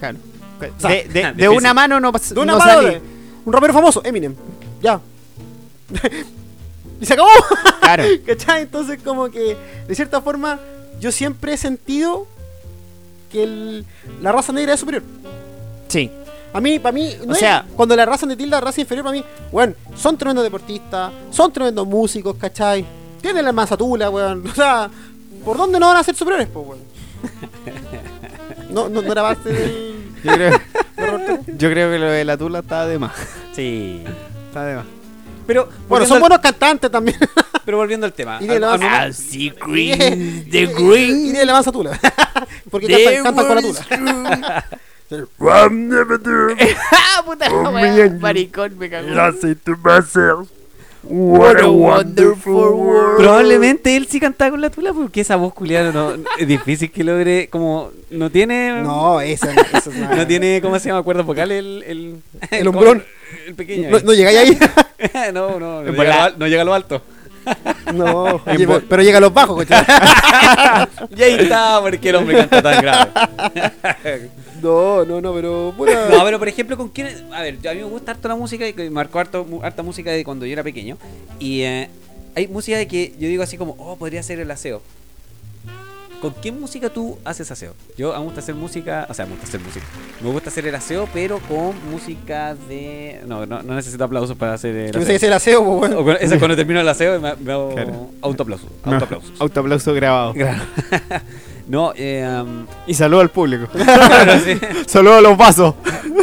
[0.00, 0.18] Claro.
[0.78, 3.00] sea, de, de- una mano no, pas- De una no mano de-
[3.44, 4.34] Un rapero famoso, Eminem.
[4.80, 5.00] Ya.
[7.00, 7.28] y se acabó.
[7.80, 8.04] Claro.
[8.26, 8.62] ¿Cachai?
[8.62, 9.56] Entonces, como que,
[9.88, 10.58] de cierta forma,
[11.00, 12.26] yo siempre he sentido
[13.30, 13.84] que el-
[14.20, 15.02] la raza negra es superior.
[15.88, 16.10] Sí.
[16.54, 19.04] A mí, para mí, no O es- sea- cuando la raza de tilda raza inferior,
[19.04, 22.84] para mí, bueno, son tremendos deportistas, son tremendos músicos, ¿cachai?
[23.20, 24.44] Tienen la masatula, weón.
[24.50, 24.90] O sea,
[25.44, 26.80] ¿por dónde no van a ser superiores, pues, weón?
[28.70, 29.92] No, no, no era base del.
[30.24, 30.52] Yo creo,
[31.46, 33.12] yo creo que lo de la tula está de más.
[33.54, 34.02] Sí.
[34.48, 34.84] Está de más.
[35.46, 37.16] Pero, Bueno, son al- buenos cantantes también.
[37.64, 38.38] pero volviendo al tema.
[38.40, 38.58] Y de
[39.66, 41.26] green, the green.
[41.26, 41.98] Y de la masatula.
[42.70, 42.86] Porque
[43.22, 44.64] cantan, cantan con la world
[45.14, 46.18] is tula.
[46.22, 46.56] true.
[46.92, 48.10] ¡Ah, puta la wea!
[48.20, 49.08] Maricón, me cagó.
[51.04, 53.16] What a wonderful world.
[53.18, 57.02] Probablemente él sí cantaba con la tula porque esa voz culiada no, es difícil que
[57.02, 61.26] logre como no tiene No, esa, esa es una- no tiene cómo se llama cuerdas
[61.26, 62.16] vocales el el,
[62.52, 63.04] El hombrón.
[63.48, 64.58] el pequeño No, no llegáis ahí.
[65.32, 67.02] no no no En llega, a lo al- no llega a lo alto
[67.94, 69.84] No, oye, pero, pero llega a los bajos, cochai.
[71.16, 74.30] y ahí está porque el hombre canta tan grave
[74.62, 75.74] No, no, no, pero.
[75.76, 76.08] puta.
[76.10, 78.66] no pero por ejemplo con quién a ver a mí me gusta harto la música
[78.68, 80.96] y marcó harto, harta música de cuando yo era pequeño
[81.38, 81.88] y eh,
[82.34, 84.80] hay música de que yo digo así como oh podría ser el aseo
[86.22, 87.74] ¿Con qué música tú haces aseo?
[87.98, 89.84] Yo a mí me gusta hacer música, o sea, me gusta hacer música.
[90.22, 93.20] Me gusta hacer el aseo, pero con música de.
[93.26, 95.04] No, no, no necesito aplausos para hacer el aseo.
[95.04, 95.98] que ese era aseo, pues, bueno.
[95.98, 98.10] O con- esa es cuando termino el aseo me, me hago Claro.
[98.20, 98.68] autoaplausos.
[98.84, 99.32] No, Autoaplausos.
[99.40, 100.32] Autoaplauso grabado.
[100.34, 100.62] Claro.
[101.68, 103.66] no, eh, um, Y saludo al público.
[103.72, 104.58] claro, sí.
[104.86, 105.74] saludo a los vasos.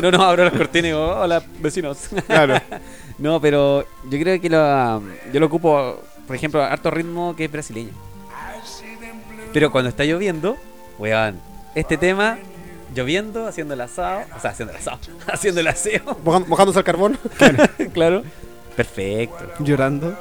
[0.02, 1.98] no, no, abro las cortinas y digo, hola, vecinos.
[2.28, 2.56] Claro.
[3.18, 7.46] no, pero yo creo que lo, um, yo lo ocupo, por ejemplo, harto ritmo que
[7.46, 7.92] es brasileño.
[9.54, 10.58] Pero cuando está lloviendo,
[11.00, 11.40] weón,
[11.74, 12.38] este tema,
[12.94, 15.00] lloviendo, haciendo el asado, o sea, haciendo el asado,
[15.32, 17.18] haciendo el aseo, Mojándose al carbón.
[17.94, 18.24] claro.
[18.76, 19.52] Perfecto.
[19.60, 20.16] Llorando.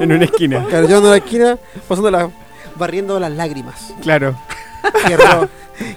[0.00, 0.66] en una esquina.
[0.68, 2.28] Claro, yo ando en la esquina, pasando la,
[2.76, 4.36] barriendo las lágrimas Claro.
[5.06, 5.48] que, ro-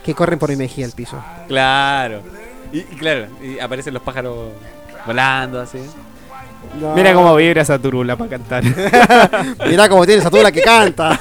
[0.03, 1.23] que corren por mi mejilla al piso.
[1.47, 2.21] Claro.
[2.71, 4.49] Y, y claro, y aparecen los pájaros
[5.05, 5.79] volando así.
[6.79, 6.93] No.
[6.95, 8.63] Mira cómo vibra esa turula para cantar.
[9.67, 11.19] Mira cómo tiene esa tula que canta.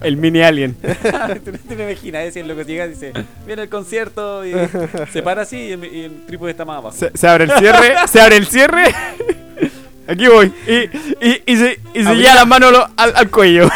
[0.00, 0.74] El mini alien.
[1.44, 2.22] ¿Tú no te imaginas?
[2.26, 3.12] Es el loco llega y dice,
[3.44, 4.52] viene el concierto y
[5.12, 6.96] se para así y el, y el trípode está más abajo.
[6.96, 7.94] Se, se abre el cierre.
[8.06, 8.94] Se abre el cierre.
[10.08, 10.54] Aquí voy.
[10.68, 13.68] Y, y, y se, y se Abrí- lleva las manos lo- al, al cuello.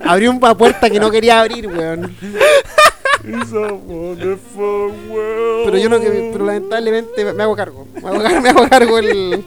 [0.00, 2.14] Abrió una puerta que no quería abrir, weón.
[5.64, 7.86] Pero yo no que, pero lamentablemente me hago cargo.
[7.94, 9.44] Me hago cargo, me hago cargo el-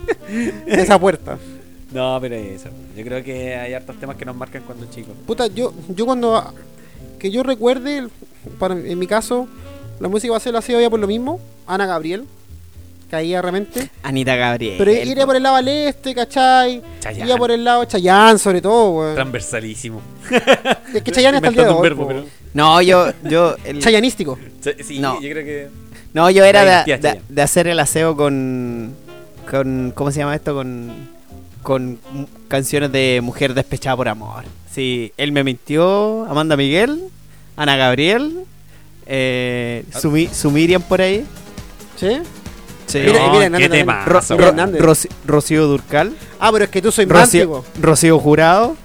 [0.66, 1.38] de esa puerta.
[1.92, 2.68] No, pero eso.
[2.96, 5.14] Yo creo que hay hartos temas que nos marcan cuando chicos.
[5.26, 6.52] Puta, yo, yo cuando
[7.18, 8.08] que yo recuerde,
[8.58, 9.48] para, en mi caso,
[10.00, 11.40] la música va a ser la hacía por lo mismo.
[11.66, 12.24] Ana Gabriel,
[13.10, 13.90] caía realmente.
[14.02, 14.76] Anita Gabriel.
[14.78, 16.82] Pero iría por el lado al este, ¿cachai?
[17.00, 17.24] Chayanne.
[17.24, 19.14] Iría por el lado Chayán, sobre todo, weón.
[19.14, 20.00] Transversalísimo.
[20.94, 22.24] Es que Chayán está el verbo, pero...
[22.54, 23.12] No, yo.
[23.24, 24.38] yo el- Chayanístico.
[24.82, 25.20] Sí, No.
[25.20, 25.68] yo creo que...
[26.14, 28.94] No, yo era de, de- hacer el aseo con,
[29.50, 29.92] con.
[29.94, 30.54] ¿Cómo se llama esto?
[30.54, 30.90] Con.
[31.62, 31.98] Con
[32.48, 34.44] canciones de mujer despechada por amor.
[34.72, 36.24] Sí, él me mintió.
[36.24, 37.02] Amanda Miguel,
[37.56, 38.44] Ana Gabriel,
[39.06, 41.26] eh, su, Mi- su Miriam por ahí.
[41.96, 42.20] ¿Sí?
[42.88, 42.98] Sí.
[43.04, 44.04] Mira, mira, qué tema.
[44.04, 44.20] Ro-
[44.78, 44.94] Ro-
[45.26, 47.64] Rocío Durcal, Ah, pero es que tú soy más Rocío.
[47.80, 48.76] Rocío Jurado.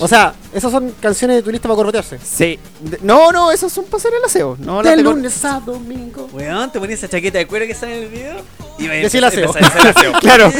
[0.00, 2.20] O sea, esas son canciones de tu lista para corrotearse.
[2.22, 2.56] Sí.
[2.78, 4.56] De- no, no, esos son para hacer el aseo.
[4.60, 6.28] No, de lunes a domingo.
[6.32, 8.36] Weón, te ponías esa chaqueta de cuero que sale en el video
[8.78, 9.52] y Decía el aseo.
[10.20, 10.52] Claro.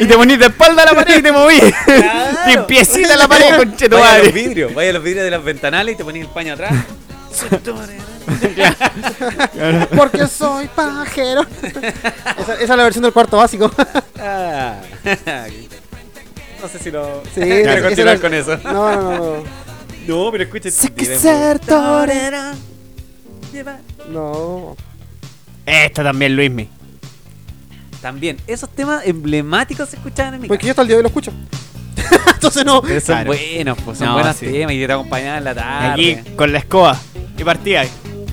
[0.00, 1.58] y te ponís de espalda a la pared y te moví.
[1.84, 2.52] Claro.
[2.52, 5.42] y piecita a la pared, Vaya a los vidrios, vaya a los vidrios de las
[5.42, 6.72] ventanales y te ponías el paño atrás.
[9.96, 11.46] Porque soy pajero.
[12.38, 13.70] esa, esa es la versión del cuarto básico.
[14.18, 14.76] Ah.
[16.60, 17.22] No sé si lo.
[17.34, 18.56] Sí, quiero continuar con eso.
[18.64, 19.44] No, no, no, no.
[20.08, 20.70] No, pero escucha.
[20.72, 21.66] Sé que ser po.
[21.66, 22.52] torero.
[24.10, 24.76] No.
[25.64, 26.68] Esta también, Luismi.
[28.02, 31.02] También, esos temas emblemáticos se escuchaban en mi Porque yo hasta el día de hoy
[31.04, 31.32] lo escucho.
[32.34, 32.82] Entonces no.
[32.82, 33.26] Pero son Claro.
[33.28, 34.46] buenos, pues, son No, buenos sí.
[34.46, 35.92] temas y te acompañaban en la tarde.
[35.92, 36.98] Aquí con la escoba.
[37.36, 37.86] Y partía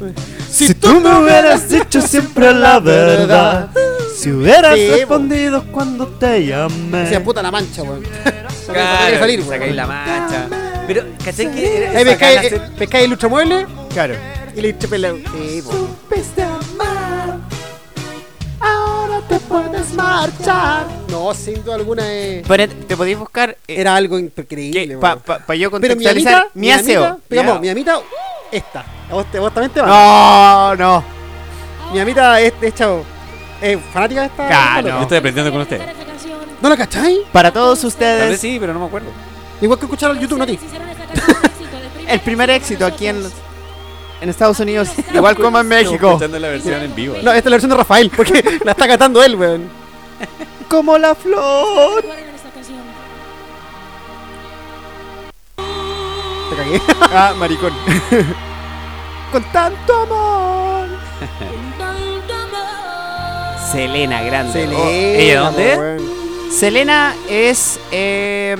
[0.03, 0.13] ahí.
[0.51, 3.69] Si tú me hubieras dicho siempre la verdad,
[4.17, 4.95] si hubieras Sí, po.
[4.97, 6.99] respondido cuando te llamé.
[6.99, 8.03] Decía puta la mancha, weón.
[8.67, 10.47] Claro, salir, sacáis la mancha.
[10.87, 14.15] Pero, ¿cachai que Ahí pescáis eh, pescáis el luchamueble Claro.
[14.55, 15.11] y le eché pela.
[15.13, 15.61] Sí.
[15.61, 17.39] Supiste amar.
[18.59, 20.85] Ahora te puedes marchar.
[21.09, 23.51] No, sin duda alguna eh, Pero te podéis buscar.
[23.67, 24.97] eh, era algo increíble.
[24.97, 25.59] para weón.
[25.59, 27.03] yo Pero mi contextualizar amita, mi aseo.
[27.05, 27.99] amita, digamos, mi amita,
[28.57, 28.83] esta.
[29.09, 29.87] ¿A vos, te- vos también te va?
[29.87, 31.03] No, no.
[31.93, 33.03] Mi amita es, de hecho,
[33.61, 34.47] es fanática de esta.
[34.51, 34.87] Ah, no.
[34.89, 35.83] Yo estoy aprendiendo con ustedes.
[36.61, 37.19] ¿No la cacháis?
[37.31, 39.09] Para todos Tal vez ustedes, sí, pero no me acuerdo.
[39.61, 40.59] Igual que escuchar al YouTube, no a ti.
[42.07, 43.23] el primer éxito aquí en,
[44.21, 46.07] en Estados Unidos, igual como en México.
[46.07, 47.15] Escuchando la versión en vivo.
[47.21, 49.69] No, esta es la versión de Rafael, porque la está cantando él, weón.
[50.69, 52.03] Como la flor.
[56.55, 56.81] Te cagué.
[57.13, 57.73] Ah, maricón.
[59.31, 60.87] Con tanto amor.
[63.71, 64.53] Selena, grande.
[64.53, 65.77] Selena, Oh, ¿ella dónde es?
[65.79, 66.51] weón.
[66.51, 68.55] Selena es eh,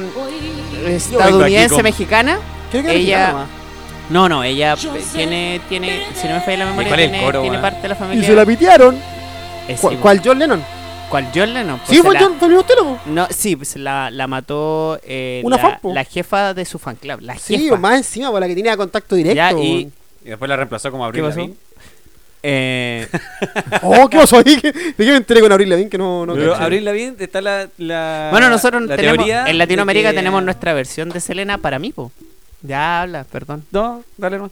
[0.88, 2.40] estadounidense mexicana.
[2.74, 3.46] Era Ella-.
[4.10, 4.76] No, no, ella
[5.14, 7.62] tiene, tiene, si no me falla la memoria, tiene, coro, tiene weón?
[7.62, 8.28] parte de la Y familia.
[8.28, 8.96] se la pitearon.
[8.96, 10.64] Eh, sí, ¿Cuál, cuál John Lennon?
[11.10, 11.78] ¿Cuál John Lennon?
[11.80, 13.00] Pues Sí, fue la- John, fue el mismo estilo, po.
[13.10, 15.94] No, sí, pues la, la mató eh, Una la, fan, po.
[15.94, 17.20] la jefa de su fan club.
[17.22, 17.76] La Sí, jefa.
[17.76, 19.36] o más encima, por la que tenía contacto directo.
[19.36, 19.92] Ya, y-
[20.24, 21.24] después la reemplazó como Abril.
[21.24, 21.54] Lavigne.
[22.48, 23.08] Eh,
[23.82, 24.56] Oh, ¿qué pasó ahí?
[24.62, 25.90] ¿De qué me enteré con Abril Lavigne?
[25.90, 26.56] Que no, no Pero.
[26.56, 30.74] Abril Lavigne está la, la bueno, nosotros la tenemos, teoría en Latinoamérica que- tenemos nuestra
[30.74, 32.12] versión de Selena para mí, po.
[32.62, 33.64] Ya habla, perdón.
[33.72, 34.50] No, dale no.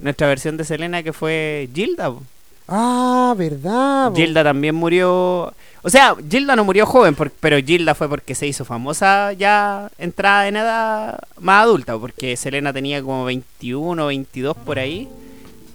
[0.00, 2.22] Nuestra versión de Selena que fue Gilda, po.
[2.68, 4.12] Ah, verdad.
[4.14, 5.52] Gilda también murió.
[5.82, 9.90] O sea, Gilda no murió joven, por- pero Gilda fue porque se hizo famosa ya
[9.98, 15.08] entrada en edad más adulta, porque Selena tenía como 21, 22 por ahí,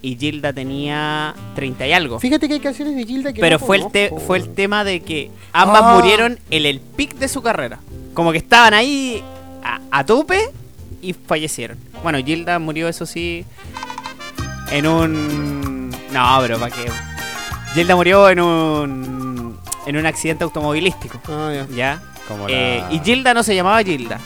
[0.04, 2.20] y Gilda tenía 30 y algo.
[2.20, 4.84] Fíjate que hay canciones de Gilda que Pero no fue el, te- fue el tema
[4.84, 5.96] de que ambas Ah.
[5.96, 7.80] murieron en el pic de su carrera.
[8.14, 9.24] Como que estaban ahí
[9.64, 10.40] a, a tope
[11.02, 11.78] y fallecieron.
[12.04, 13.46] Bueno, Gilda murió, eso sí,
[14.72, 15.73] en un...
[16.14, 16.86] No, pero ¿para qué?
[17.74, 19.58] Gilda murió en un...
[19.86, 21.20] En un accidente automovilístico.
[21.28, 21.68] Ah, ya.
[21.76, 22.02] ¿Ya?
[22.28, 22.94] Como Eh, la...
[22.96, 24.18] y Gilda no se llamaba Gilda.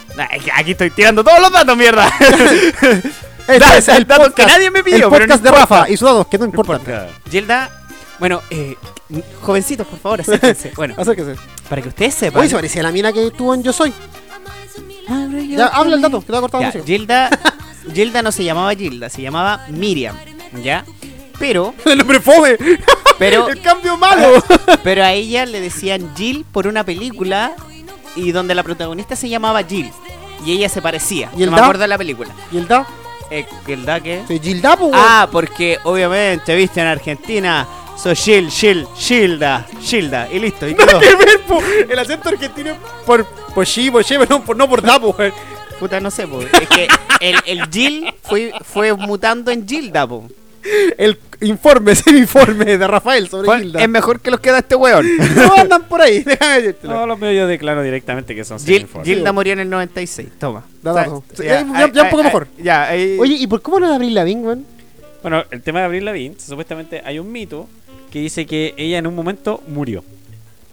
[0.55, 2.11] Aquí estoy tirando todos los datos, mierda.
[3.47, 5.49] Este Da- es el datos que podcast- nadie me pidió, El pero no podcast de
[5.49, 5.75] importa.
[5.77, 6.79] Rafa y sus datos, que no importa.
[6.79, 7.11] Claro.
[7.31, 7.69] Gilda,
[8.19, 8.75] bueno, eh,
[9.41, 10.73] jovencitos, por favor, acérquense.
[10.75, 11.35] Bueno, Acérquese.
[11.69, 12.41] para que ustedes sepan.
[12.41, 13.93] Oye, se parecía a la mina que estuvo en Yo Soy.
[15.55, 16.83] Ya, habla el dato, que te va a cortar la Ya.
[16.83, 17.29] Gilda,
[17.93, 20.15] Gilda no se llamaba Gilda, se llamaba Miriam,
[20.61, 20.83] ¿ya?
[21.39, 22.57] Pero, El hombre fome.
[23.19, 24.43] pero, El cambio malo.
[24.83, 27.53] pero a ella le decían Jill por una película
[28.15, 29.91] y donde la protagonista se llamaba Jill
[30.45, 31.29] y ella se parecía.
[31.37, 31.63] ¿Y el no me da?
[31.65, 32.29] acuerdo de la película.
[32.51, 32.87] ¿Y el da?
[33.29, 34.23] Eh, ¿El da qué?
[34.27, 34.91] Soy Gilda, weón.
[34.95, 40.99] Ah, porque obviamente, viste, en Argentina soy Gil, Gil, Gilda, Gilda y listo, y quedó.
[40.99, 41.59] ¿Qué ver, po?
[41.89, 45.15] El acento argentino por, por sí, por sí, pero no por, no por da, po.
[45.79, 46.39] Puta, no sé, po.
[46.41, 46.87] es que
[47.19, 50.25] el, el Jill fue, fue mutando en Gilda, po.
[50.97, 53.81] El informe, semi-informe de Rafael sobre Gilda.
[53.81, 55.05] es mejor que los que da este weón.
[55.35, 56.75] No andan por ahí, déjame.
[56.83, 59.07] No, los medios declaro directamente que son Gil- semi-informes.
[59.07, 60.65] Gilda murió en el 96, toma.
[60.81, 62.47] Da O sea, ya- ya un poco mejor.
[62.57, 64.65] Ya, Oye, ¿y por cómo lo de Abril Lavigne, weón?
[65.21, 67.67] Bueno, el tema de Abril Lavigne, supuestamente hay un mito
[68.11, 70.03] que dice que ella en un momento murió.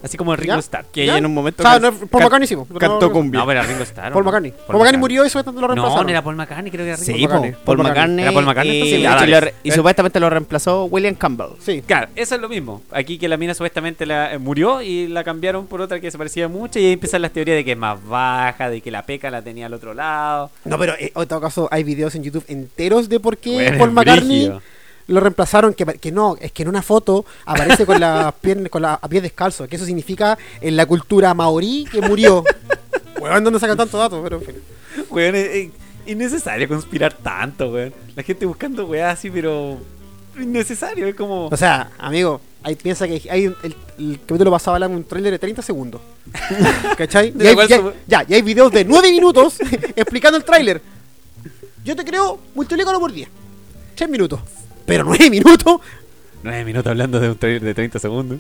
[0.05, 0.59] Así como Ringo ¿Ya?
[0.61, 0.85] Starr.
[0.93, 1.17] que ¿Ya?
[1.17, 3.41] en un momento O sea, no, Paul McCartney sí, cantó No, cumbia.
[3.41, 4.13] No, pero era Ringo Starr.
[4.13, 4.31] Paul ¿o no?
[4.31, 4.53] McCartney.
[4.67, 6.05] Paul McCartney murió y eso lo No, reemplazaron.
[6.05, 7.53] no era Paul McCartney, creo que era Ringo Sí, Paul McCartney.
[7.53, 8.23] Paul Paul McCartney.
[8.25, 11.49] Era Paul McCartney, y, lo- y supuestamente lo reemplazó William Campbell.
[11.59, 11.83] Sí.
[11.87, 12.83] Claro, eso es lo mismo.
[12.93, 16.19] Aquí que la mina supuestamente la, eh, murió y la cambiaron por otra que se
[16.19, 19.03] parecía mucho y ahí empiezan las teorías de que es más baja, de que la
[19.07, 20.51] peca la tenía al otro lado.
[20.65, 23.79] No, pero eh, en todo caso hay videos en YouTube enteros de por qué Bueno,
[23.79, 24.63] Paul McCartney brígido.
[25.09, 25.75] Lo reemplazaron.
[25.75, 29.09] Que, que no, es que en una foto aparece con las piernas, con la, a
[29.09, 29.69] pies descalzos.
[29.69, 32.45] Que eso significa en la cultura maorí que murió.
[33.21, 34.21] Weón, ¿dónde sacan tanto datos?
[34.23, 34.55] Pero en fin.
[35.11, 35.71] Weón, es, es
[36.07, 37.95] innecesario conspirar tanto, weón.
[38.15, 39.79] La gente buscando weá así, pero
[40.39, 41.47] innecesario, es como...
[41.47, 45.09] O sea, amigo, ahí piensa que hay un- el, el capítulo pasado hablamos de un
[45.09, 46.01] trailer de 30 segundos.
[46.99, 47.33] ¿Cachai?
[47.39, 49.59] Y hay, ya, ya, y hay videos de 9 minutos
[49.95, 50.83] explicando el tráiler.
[51.85, 53.29] Yo te creo, multiplícalo por 10.
[53.95, 54.41] 3 minutos.
[54.87, 55.81] Pero 9 minutos.
[56.43, 58.39] Nueve minutos hablando de un trailer de 30 segundos.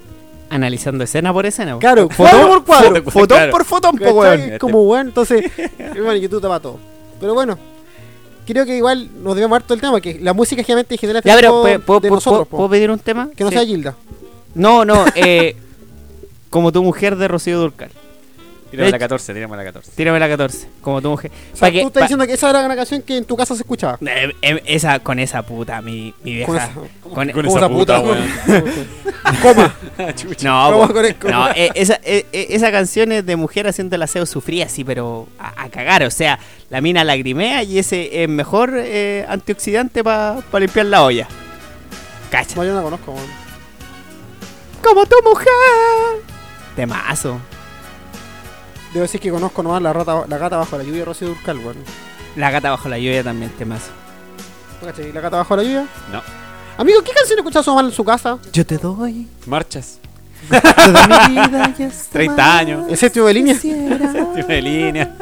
[0.50, 1.78] Analizando escena por escena.
[1.78, 2.96] Claro, Fotón- cuadro por cuadro.
[3.04, 3.52] fo- Fotón Claro.
[3.52, 4.40] por fotón, po, weón.
[4.40, 5.50] Es como bueno, entonces,
[5.96, 6.78] bueno, YouTube tapa todo.
[7.18, 7.58] Pero bueno,
[8.46, 11.62] creo que igual nos debemos harto el tema, que la música generalmente genera Ya, pero
[11.62, 13.30] ¿puedo, puedo- de puedo- nosotros, puedo pedir un tema?
[13.34, 13.56] que no Sí.
[13.56, 13.94] sea Gilda.
[14.54, 15.56] No, no, eh,
[16.50, 17.90] como tu mujer de Rocío Durcal.
[18.76, 19.90] Tírame la hecho- 14, tírame la 14.
[19.94, 21.30] Tírame la 14, como tu mujer.
[21.52, 23.24] O sea, Pa' que- tú estás pa- diciendo que esa era una canción que en
[23.24, 23.98] tu casa se escuchaba.
[24.06, 26.46] Eh, eh, esa, con esa puta, mi, mi vieja.
[26.46, 28.28] Con esa- con- con ¿Cómo esa esa puta, weón?
[29.42, 29.74] Coma.
[30.42, 33.66] no, ¿Cómo po, con el- no eh, esa, eh, eh, esa canción es de mujer
[33.66, 36.02] haciendo el aseo sufría así, pero a, a cagar.
[36.04, 36.38] O sea,
[36.70, 41.28] la mina lagrimea y ese es mejor eh, antioxidante para limpiar la olla.
[42.30, 42.56] Cacha.
[42.56, 43.26] No, yo no la conozco, weón.
[44.82, 45.46] Como tu mujer.
[46.76, 47.40] Temazo.
[48.94, 51.58] Debo decir que conozco nomás la, rata, la gata bajo la lluvia de Rocío Durcal,
[51.58, 51.76] weón.
[52.36, 53.90] La gata bajo la lluvia también, temazo.
[54.80, 55.12] ¿No cachai?
[55.12, 55.86] ¿La gata bajo la lluvia?
[56.12, 56.22] No.
[56.78, 58.38] Amigo, ¿qué canción escuchas su mamá en su casa?
[58.52, 59.98] Yo te doy Marchas.
[60.48, 62.86] toda mi vida y hasta 30 más años.
[62.88, 63.54] ¿El séptimo de línea?
[63.54, 63.96] quisiera.
[64.48, 65.14] de línea.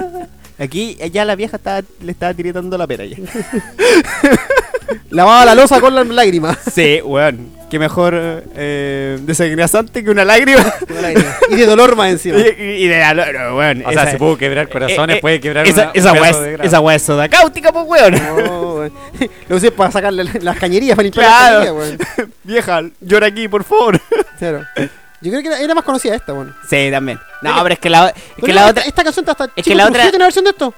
[0.58, 3.16] Aquí ya la vieja estaba, le estaba tiritando la pera ya.
[5.10, 6.58] Lavaba la losa con las lágrimas.
[6.70, 7.61] Sí, weón.
[7.72, 8.12] Qué mejor
[8.54, 10.62] eh, desengrasante que una lágrima.
[11.48, 12.36] y de dolor más encima.
[12.38, 13.82] y, y de la no, weón.
[13.86, 16.36] O sea, si pudo quebrar corazones, eh, eh, puede quebrar esa, una- esa un es,
[16.64, 18.12] esa es soda cáustica, pues weón.
[18.12, 18.92] No, weón.
[19.48, 21.58] Lo usé para sacar la- las cañerías, para limpiar Claro.
[21.60, 22.32] las cañerías, weón.
[22.44, 23.98] Vieja, llora aquí, por favor.
[24.38, 24.66] Claro.
[25.22, 26.54] Yo creo que era, era más conocida esta, weón.
[26.68, 27.18] Sí, también.
[27.40, 28.82] No, pero es que la, es que la otra.
[28.82, 29.48] Esta canción está hasta.
[29.48, 30.74] que Chico la otra- tiene una versión de esto?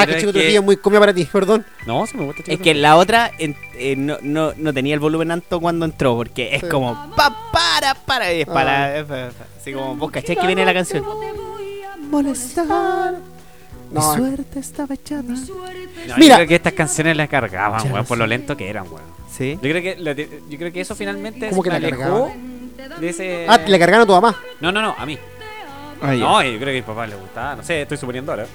[0.00, 1.64] Ah, que es Chico que- Trujillo es muy comida para ti, perdón.
[1.86, 2.42] No, sí me gusta.
[2.42, 2.62] Es chico.
[2.62, 6.54] que la otra en- eh, no, no, no tenía el volumen alto cuando entró, porque
[6.54, 6.68] es Sí.
[6.68, 8.98] como pa, para, para, y es para, Ah.
[8.98, 9.06] es
[9.60, 11.04] así como vos caché que viene la canción.
[12.10, 13.14] Molestar,
[13.90, 15.22] mi No, suerte estaba echada.
[15.22, 15.36] No,
[16.16, 16.28] Mira.
[16.28, 19.02] Yo creo que estas canciones las cargaban, weón, por lo lento que eran, weón.
[19.30, 19.54] Sí.
[19.54, 22.32] Yo creo que, la- yo creo que eso finalmente ¿Cómo que la cargaban?
[23.00, 23.46] de ese...
[23.48, 24.36] Ah, le cargaron a tu mamá.
[24.60, 25.18] No, no, no, a mí.
[26.02, 26.24] Ah, ya.
[26.24, 27.56] No, yo creo que a mi papá le gustaba.
[27.56, 28.46] No sé, estoy suponiendo ahora.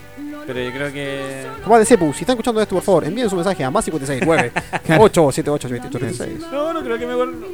[0.45, 1.45] Pero yo creo que...
[1.63, 4.21] Papá de Cepu, si están escuchando esto, por favor, envíen su mensaje a más 56
[4.25, 4.51] 9
[4.97, 6.39] 878 28 36.
[6.51, 7.47] No, no creo que me vuelva...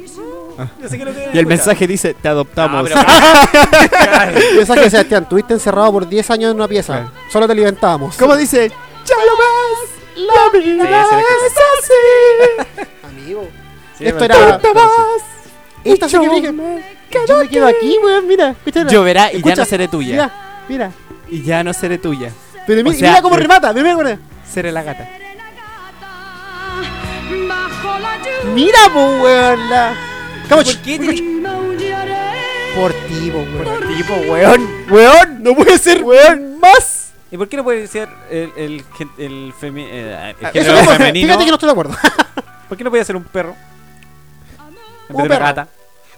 [0.80, 2.88] Yo sé que lo que Y el mensaje dice, te adoptamos.
[4.56, 7.10] Mensaje de Sebastián, tuviste encerrado por 10 años en una pieza.
[7.32, 8.16] Solo te alimentábamos.
[8.16, 8.68] ¿Cómo dice?
[8.68, 9.90] Ya lo ves,
[10.28, 12.88] la vida Sí, es así.
[13.02, 13.48] Amigo.
[13.98, 14.60] Sí, Esto me- era-.
[15.84, 16.40] Esta sí que me
[17.28, 18.50] Yo me quedo aquí, weón, mira.
[18.50, 18.90] escúchala.
[18.90, 20.10] Lloverá y ya Escucha, no seré tuya.
[20.12, 20.30] Mira,
[20.68, 20.90] mira.
[21.30, 22.30] Y ya no seré tuya.
[22.66, 24.18] Pero mira, O sea, mira cómo pero- remata, mira, mira,
[24.50, 25.08] Seré la gata.
[28.54, 29.70] mira, po, weón.
[29.70, 29.94] La...
[30.48, 31.40] ¿Cómo ¿Por qué tiene-
[32.76, 33.96] Por ti, po, weón.
[33.96, 34.68] Tipo, weón.
[34.90, 35.42] Weón.
[35.42, 36.58] No puede ser, weón.
[36.60, 37.12] Más.
[37.30, 40.74] ¿Y por qué no puede ser el, el, gen- el, femi- eh, el Eso género
[40.76, 41.26] mismo, femenino?
[41.26, 41.94] Fíjate que no estoy de acuerdo.
[42.68, 43.56] ¿Por qué no puede ser un perro?
[45.08, 45.44] En vez de una perro.
[45.44, 45.68] gata.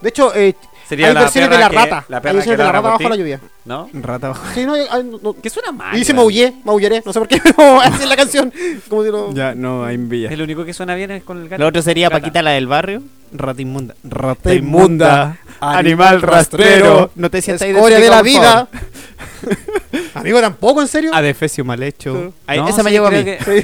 [0.00, 0.54] De hecho, eh,
[0.88, 2.04] Sería hay la versiones de perra la que- rata.
[2.08, 3.08] la hay perra versiones que de la ladra rata por bajo ti.
[3.08, 3.40] la lluvia.
[3.64, 3.90] ¿No?
[3.94, 4.32] Rata.
[4.54, 5.94] Sí, no, hay- hay- no- Que suena mal.
[5.96, 8.52] y dice maullé, maullaré, no sé por qué, pero así es la canción.
[8.88, 9.32] Como si no...
[9.34, 10.30] Ya, no, hay envidia.
[10.30, 11.60] Es lo único que suena bien es con el gato.
[11.62, 12.20] Lo otro sería Gata.
[12.20, 13.02] Paquita la del barrio.
[13.32, 13.94] Rata inmunda.
[14.04, 15.36] Rata inmunda.
[15.60, 17.10] Animal rastrero.
[17.16, 18.68] No te sientas Escoria de la vida.
[20.14, 21.10] Amigo, tampoco, en serio.
[21.14, 22.14] Adefesio mal hecho.
[22.28, 22.34] Sí.
[22.46, 23.24] Ahí, No, esa me sí, llegó a creo mí.
[23.24, 23.62] que-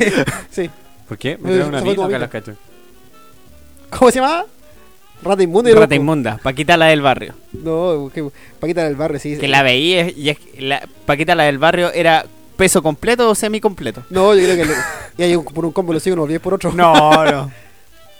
[0.50, 0.62] Sí.
[0.62, 0.70] sí.
[1.08, 1.36] ¿Por qué?
[1.38, 2.18] Me Eh, trae una esa fue tu amiga amiga.
[2.18, 2.52] las cacho.
[3.90, 4.44] ¿Cómo se llama?
[5.22, 5.70] Rata inmunda.
[5.70, 6.38] y Rata inmunda.
[6.42, 7.34] Paquita la del barrio.
[7.52, 8.28] No, que
[8.60, 9.38] Paquita del barrio, sí.
[9.38, 12.24] Que la veía y es, la, Paquita la del barrio era
[12.56, 14.02] peso completo o semi completo.
[14.10, 14.64] No, yo creo que.
[14.64, 14.74] le-
[15.18, 16.72] Y ahí un- por un combo lo sigo, no olvidé por otro.
[16.72, 17.50] No, no.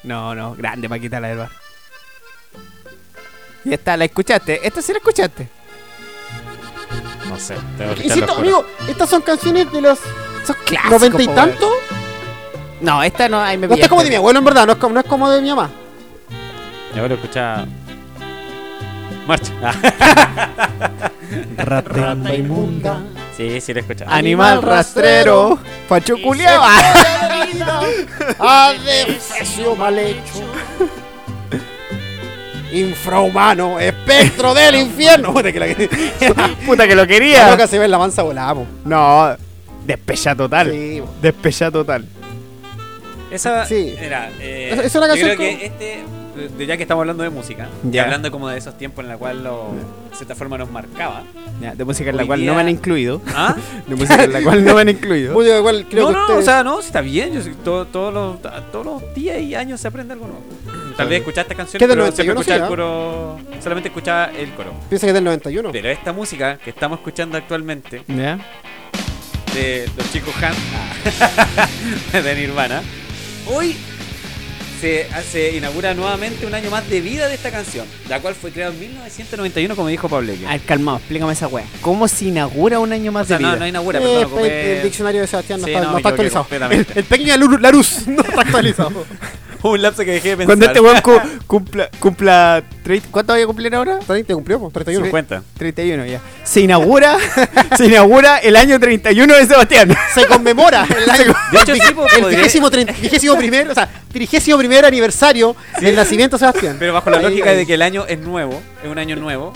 [0.05, 0.55] No, no.
[0.55, 1.57] Grande Paquita la del barrio.
[3.65, 4.61] Y esta, ¿la escuchaste?
[4.67, 5.49] ¿Esta sí la escuchaste?
[7.29, 7.55] No sé.
[7.79, 9.99] Tengo que Insisto, amigo, estas son canciones de los
[10.47, 10.91] Son clásicos.
[11.01, 11.71] noventa y tanto.
[12.81, 13.89] No, esta no, ahí me No está pillaste.
[13.91, 15.71] como de mi abuelo, en verdad, no es como, no es como de mi mamá.
[16.95, 17.67] Abuelo escucha.
[19.27, 19.53] Marcha.
[21.57, 23.01] Rata inmunda.
[23.37, 24.11] sí, sí, lo he escuchado.
[24.11, 25.59] Animal rastrero.
[25.89, 26.63] Pacho culiao.
[28.39, 30.43] Adefesio mal hecho.
[32.73, 35.33] Infrahumano, espectro del infierno.
[35.33, 35.67] Puta que la,
[36.67, 37.51] Puta que lo la quería.
[37.51, 38.67] loca se ve en la mansa volada, po.
[38.85, 39.37] No,
[39.85, 40.71] despecha total.
[40.71, 41.03] Sí.
[41.21, 42.07] Despecha total.
[43.33, 43.95] Esa Sí.
[43.99, 44.31] era.
[44.41, 45.85] Eh, Es- una yo canción creo como- que este.
[46.57, 48.05] de- Ya que estamos hablando de música, y Ya.
[48.05, 49.73] hablando como de esos tiempos en la cual lo,
[50.11, 51.23] de cierta forma nos marcaba.
[51.61, 53.21] Ya, de música en la cual día- no me han incluido.
[53.35, 53.55] ¿Ah?
[53.87, 55.33] De música en la cual no me han incluido.
[55.35, 57.33] Música igual creo no, que no, ustedes- o sea, no, está bien.
[57.35, 58.41] Yo, todo- todos los,
[58.73, 60.43] todos los días y años se aprende algo nuevo.
[60.97, 62.69] Tal vez escuchaste canciones, ¿Qué del pero siempre 91 escuchaba el
[63.49, 63.61] coro.
[63.63, 64.73] Solamente escuchaba el coro.
[64.89, 65.71] Piensa que es del 91.
[65.73, 68.39] Pero esta música que estamos escuchando actualmente, ¿Ya?
[69.55, 70.55] de los chicos Han,
[72.25, 72.83] de Nirvana,
[73.47, 73.77] hoy
[74.81, 78.51] se, se inaugura nuevamente un año más de vida de esta canción, la cual fue
[78.51, 80.33] creada en 1991, como dijo Pablo.
[80.47, 81.65] A ver, calmado, explícame esa wea.
[81.81, 83.59] ¿Cómo se inaugura un año más O sea, de no, vida?
[83.61, 86.47] no inaugura, Eh, perdón, el diccionario de Sebastián no Sí, está, no, no está actualizado.
[86.51, 89.05] El, el pequeño Laru- Larus no está actualizado.
[89.63, 90.47] Hubo un lapso que dejé de pensar.
[90.47, 92.63] Cuando este weón cu- cumpla, cumpla
[93.11, 93.99] ¿Cuánto voy a cumplir ahora?
[94.07, 95.07] 30 cumplió, pues, 31.
[95.07, 95.43] 50.
[95.57, 96.21] 31 ya.
[96.45, 97.17] Se inaugura,
[97.77, 99.95] se inaugura el año 31 de Sebastián.
[100.15, 101.35] Se conmemora el año.
[101.53, 106.37] De hecho, sí, pues, el vigésimo, vigésimo primer, o sea, trigésimo primer aniversario del nacimiento
[106.37, 106.77] de Sebastián.
[106.79, 107.57] Pero bajo la Ahí, lógica ahí.
[107.59, 109.53] de que el año es nuevo, es un año nuevo.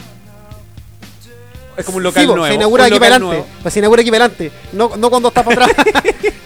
[1.76, 2.46] Es como un local Sí, nuevo.
[2.46, 3.44] se inaugura aquí para adelante.
[3.62, 4.52] Pues se inaugura aquí para adelante.
[4.72, 5.86] No, no cuando está para atrás.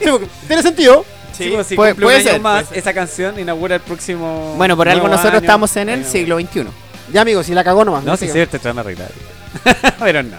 [0.01, 1.05] Sí, porque tiene sentido.
[1.43, 2.77] Sí, si puede- cumple puede un año ser, más, puede ser.
[2.79, 4.53] esa canción inaugura el próximo.
[4.57, 5.41] Bueno, por algo nosotros año.
[5.41, 6.65] estamos en el siglo XXI.
[7.13, 8.03] Ya, amigos, si la cagó nomás.
[8.03, 9.11] No, si cierto, te van a arreglar.
[9.99, 10.37] Pero no.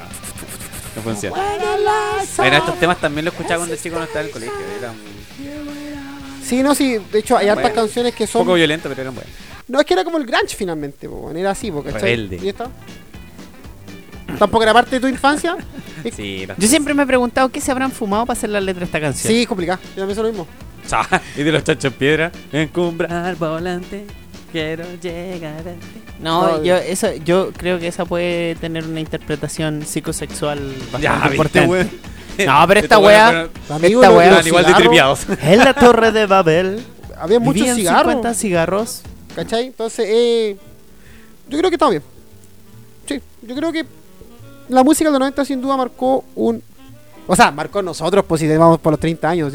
[0.97, 1.37] No funciona.
[2.37, 4.55] Bueno, estos temas también los escuchaba cuando el chico no estaba en el colegio.
[4.79, 6.99] Eran un Sí, no, sí.
[7.13, 8.43] De hecho, hay hartas Bueno, canciones que son.
[8.45, 9.33] poco violentos, pero eran buenos.
[9.69, 12.39] No, es que era como el grunge finalmente, po, era así, porque Rebelde.
[12.43, 12.71] ¿Y esto?
[14.39, 15.57] Tampoco era parte de tu infancia.
[16.17, 18.87] Sí, Yo siempre me he preguntado qué se habrán fumado para hacer la letra de
[18.87, 19.33] esta canción.
[19.33, 19.79] Sí, es complicado.
[19.95, 20.49] Yo también soy lo mismo.
[21.37, 22.33] y de los chanchos en piedra.
[22.53, 24.05] Encumbrar volante.
[24.51, 26.03] Quiero llegar a ti.
[26.21, 31.89] No, yo eso yo creo que esa puede tener una interpretación psicosexual bastante Ya, importante.
[32.47, 35.27] No, pero esta wea- Amigo, Esta Eran igual de cigarros, tripiados.
[35.43, 36.85] En la torre de Babel
[37.19, 38.13] Había muchos cigarros.
[38.13, 39.03] 50 cigarros.
[39.35, 39.67] ¿Cachai?
[39.67, 40.57] Entonces, eh,
[41.49, 42.03] yo creo que está bien.
[43.07, 43.87] Sí, yo creo que
[44.69, 46.63] la música de los 90 sin duda marcó un...
[47.27, 49.53] O sea, marcó nosotros, pues si vamos por los 30 años.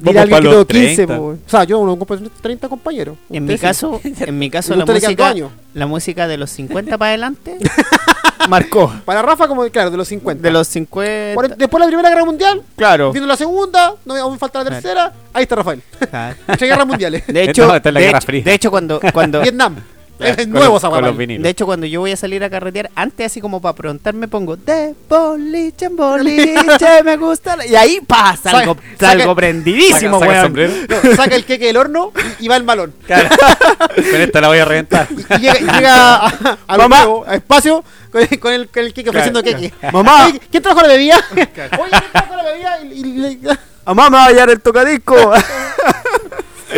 [0.00, 1.16] Dile Vamos a alguien que los tuvo 15, 30.
[1.18, 1.38] pues.
[1.46, 3.16] O sea, yo no ocupo 30 compañeros.
[3.30, 5.34] En mi caso, en mi caso la música,
[5.74, 7.58] la música de los 50 para adelante
[8.48, 8.92] marcó.
[9.04, 10.42] Para Rafa, como claro, de los 50.
[10.42, 11.34] De los 50.
[11.34, 13.12] Por- después de la Primera Guerra Mundial, Claro.
[13.12, 15.82] viendo la Segunda, no aún falta la tercera, ahí está Rafael.
[15.98, 17.26] Tres guerras mundiales.
[17.26, 18.44] De hecho, No, de, Guerra hecho Fría.
[18.44, 19.76] de hecho, cuando cuando Vietnam.
[20.20, 23.74] Es nuevo de hecho cuando yo voy a salir a carretear, antes así como para
[23.74, 27.56] preguntar me pongo de boliche en boliche, me gusta.
[27.56, 27.66] la-".
[27.66, 30.44] Y ahí pa, salgo, salgo saca- prendidísimo, Saca- saca el weón.
[30.44, 30.72] sombrero.
[31.04, 32.92] No, saca el queque del horno y, va el malón.
[33.06, 35.06] Con esta la voy a reventar.
[35.10, 36.96] Y llega, y llega a, a, Mamá.
[37.04, 39.74] nuevo, a espacio con, el- con el, con el queque ofreciendo Claro, queque.
[39.92, 40.32] Mamá.
[40.50, 41.16] ¿Quién trajo la bebida?
[41.32, 42.80] Oye, ¿quién trajo la bebida?
[42.82, 43.38] Y, y le-
[43.86, 45.14] Mamá me va a hallar el tocadisco.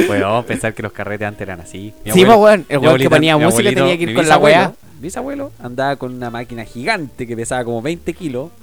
[0.06, 1.92] Podemos pensar que los carretes antes eran así.
[2.04, 4.28] Mi Sí, abuelo- pues, weón, el weón que ponía música abuelito- tenía que ir con
[4.28, 4.68] la weá.
[4.96, 8.50] Mi bisabuelo andaba con una máquina gigante que pesaba como 20 kilos.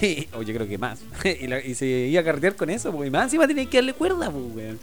[0.00, 1.00] Y, o yo creo que más.
[1.40, 3.08] y, la- y se iba a carretear con eso, pues.
[3.08, 4.78] Y más encima tenía que darle cuerda, pues, weón.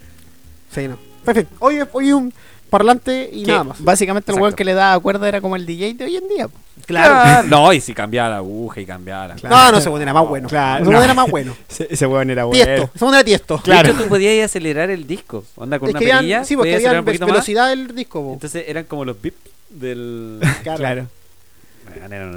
[0.72, 0.98] Sí, no.
[1.26, 2.32] En fin, hoy, hoy un
[2.70, 3.84] parlante y Que nada más.
[3.84, 6.48] Básicamente el weón que le daba cuerda era como el DJ de hoy en día.
[6.48, 6.58] po.
[6.98, 9.36] Ah, No, y si cambiaba la aguja y cambiaba la.
[9.50, 10.48] No, no, ese weón era más bueno.
[10.50, 11.04] Claro, ese weón no.
[11.04, 11.56] era más bueno.
[11.90, 12.90] Ese, weón era Tiesto.
[12.94, 13.58] Ese weón era tiesto.
[13.60, 13.88] Claro.
[13.88, 15.44] De hecho, tú podías acelerar el disco.
[15.56, 16.44] Onda con Es una perilla.
[16.44, 17.34] sí, porque había un poquito más.
[17.34, 18.32] velocidad del disco.
[18.34, 19.38] Entonces eran como los bips
[19.70, 20.40] del.
[20.64, 20.78] Claro.
[20.78, 21.08] Claro.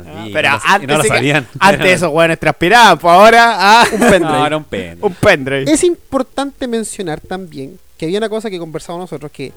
[0.07, 1.46] Ah, pero antes, no lo sí que- sabían.
[1.59, 4.20] antes esos weones transpiraban, pues ahora ah, un pendrive.
[4.20, 4.98] No, era un pen.
[5.00, 5.70] un pendrive.
[5.70, 9.53] Es importante mencionar también que había una cosa que conversamos nosotros que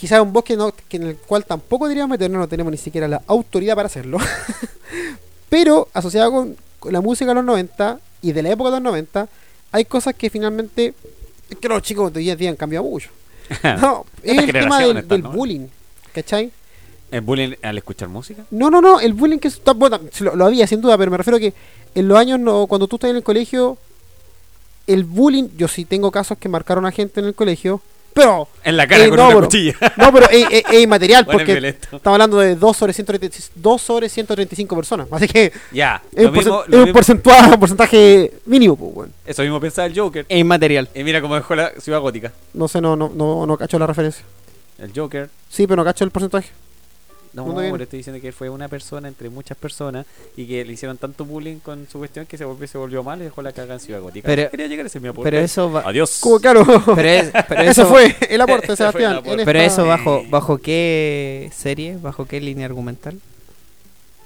[0.00, 3.06] quizás un bosque no, que en el cual tampoco deberíamos meternos, no tenemos ni siquiera
[3.06, 4.16] la autoridad para hacerlo.
[5.50, 8.82] Pero asociado con, con la música de los 90 y de la época de los
[8.84, 9.28] 90,
[9.72, 10.94] hay cosas que finalmente
[11.50, 13.10] es que los chicos de hoy en día han cambiado mucho.
[13.62, 15.32] No, es el tema del, generaciones, del ¿no?
[15.32, 15.66] bullying.
[16.14, 16.50] ¿Cachai?
[17.10, 18.44] ¿El bullying al escuchar música?
[18.50, 20.00] No, no, no, el bullying que está, bueno,
[20.34, 21.52] lo había sin duda, pero me refiero a que
[21.94, 23.76] en los años, no, cuando tú estás en el colegio,
[24.86, 27.82] el bullying, yo sí tengo casos que marcaron a gente en el colegio,
[28.12, 29.74] pero, En la cara Eh, con no, una cuchilla.
[29.96, 34.08] no, pero es, inmaterial, Bueno, es porque estamos hablando de 2 sobre, 130 2 sobre
[34.08, 36.02] 135 personas, así que Ya.
[36.14, 39.12] es, un, mismo, porcent- lo es un mismo- porcentuaje, un porcentaje mínimo, pues, bueno.
[39.24, 40.26] eso mismo pensaba el Joker.
[40.28, 40.88] Es inmaterial.
[40.94, 42.32] Y mira cómo dejó la ciudad gótica.
[42.54, 44.24] No sé, no, no, no, no cacho la referencia.
[44.78, 45.28] El Joker.
[45.48, 46.48] Sí, pero no cacho el porcentaje.
[47.32, 47.70] No, bien.
[47.70, 50.04] pero estoy diciendo que fue una persona entre muchas personas
[50.36, 53.20] y que le hicieron tanto bullying con su cuestión que se volvió, se volvió mal
[53.20, 54.26] y dejó la caga en Ciudad Gótica.
[54.26, 55.30] Pero- Quería llegar a ese mi aporte.
[55.30, 56.18] Pero eso va, Adiós.
[56.20, 56.64] Como claro,
[56.96, 59.12] pero, es- pero eso eso fue el aporte, Sebastián.
[59.12, 59.40] el aporte.
[59.42, 63.20] en Pero eso bajo bajo qué serie, bajo qué línea argumental?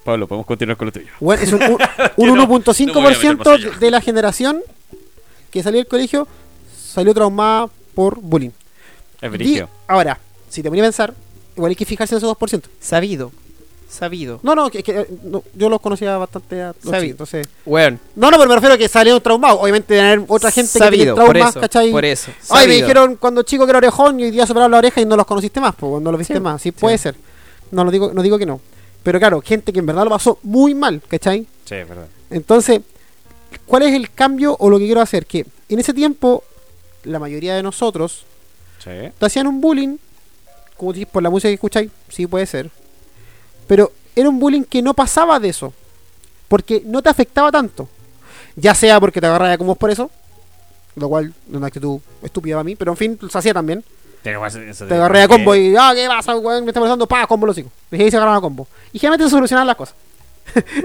[0.04, 1.06] Pablo, podemos continuar con lo tuyo.
[1.20, 1.78] Bueno, es un, un-
[2.16, 3.70] un no- no me voy a meter 1.5% más allá.
[3.78, 4.62] de la generación
[5.50, 6.26] que salió del colegio
[6.76, 8.50] salió traumada por bullying.
[9.20, 9.68] Es Di- brigio.
[9.88, 11.14] ahora, si te ponía a pensar,
[11.56, 12.62] igual hay que fijarse en esos 2%.
[12.80, 13.32] Sabido.
[13.88, 14.40] Sabido.
[14.42, 17.48] No, no, que, que, eh, no, yo los conocía bastante a los Sabi- chicos, entonces...
[17.64, 18.00] Weón.
[18.16, 19.58] No, no, pero me refiero a que salieron traumados.
[19.60, 21.90] Obviamente deben haber otra gente que tiene Sabido, por traumas, eso, ¿cachai?
[21.92, 22.30] por eso.
[22.30, 22.74] Ay, me sabido.
[22.80, 25.26] dijeron cuando chico que era orejón y hoy día superaron la oreja y no los
[25.26, 26.60] conociste más, pues no los viste Sí, más.
[26.60, 27.14] Sí, puede ser.
[27.70, 28.60] No, lo digo, no digo que no.
[29.04, 31.46] Pero claro, gente que en verdad lo pasó muy mal, ¿cachai?
[31.64, 32.06] Sí, es verdad.
[32.30, 32.80] Entonces,
[33.66, 35.24] ¿cuál es el cambio o lo que quiero hacer?
[35.26, 36.42] Que en ese tiempo,
[37.04, 38.24] la mayoría de nosotros
[38.82, 38.90] Sí.
[39.18, 39.98] te hacían un bullying,
[40.76, 42.70] como decís, por la música que escucháis, sí puede ser.
[43.66, 45.72] Pero era un bullying que no pasaba de eso.
[46.48, 47.88] Porque no te afectaba tanto.
[48.56, 50.10] Ya sea porque te agarraba como por eso,
[50.96, 53.82] lo cual es una actitud estúpida para mí, pero en fin, se hacía también.
[54.22, 56.64] Te agarré a combo y, ah, ¿qué pasa, weón?
[56.64, 57.72] Me está molestando, pa, combo los hijos.
[57.90, 58.66] Y ahí se agarran a combo.
[58.92, 59.94] Y generalmente se solucionaban las cosas.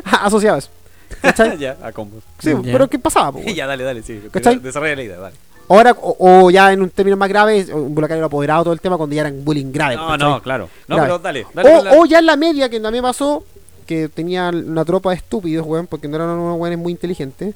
[0.04, 0.70] Asociado a eso.
[1.22, 1.58] ¿Cachai?
[1.58, 2.24] ya, a combos.
[2.40, 3.32] Sí, pero ¿qué pasaba?
[3.32, 4.22] po, ya, dale, dale, sí.
[4.32, 4.60] ¿Cachai?
[4.60, 5.36] Desarrolla la idea, dale.
[5.70, 6.16] Ahora, o,
[6.46, 9.22] o ya en un término más grave, un bulacario apoderado todo el tema cuando ya
[9.22, 9.96] eran bullying grave.
[9.96, 10.68] No, no, claro.
[10.88, 11.08] No, Grave.
[11.10, 11.48] pero dale.
[11.54, 13.44] dale con la- O, o ya en la media, que también pasó,
[13.86, 17.54] que tenía una tropa de estúpidos, weón, porque no eran unos weones muy inteligentes.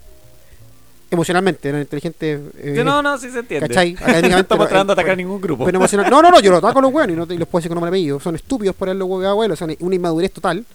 [1.11, 2.39] Emocionalmente, eran inteligentes.
[2.57, 3.67] eh, no, no, sí se entiende.
[3.67, 3.93] ¿Cachai?
[4.29, 5.65] No estamos tratando de atacar pero- ningún grupo.
[5.65, 7.37] Pero emocional- No, no, no, yo lo ataco a los weones y, no te- y
[7.37, 8.19] los puedo decir con nombre apellido.
[8.19, 10.65] Son estúpidos por haberlo huevo abuelo, son una inmadurez total.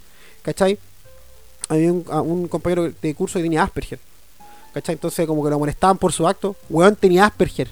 [0.42, 0.78] ¿Cachai?
[1.68, 3.98] Había un, a un compañero de curso que tenía Asperger.
[4.80, 4.94] ¿Cachai?
[4.94, 6.54] Entonces, como que lo molestaban por su acto.
[6.70, 7.68] Weón tenía Asperger.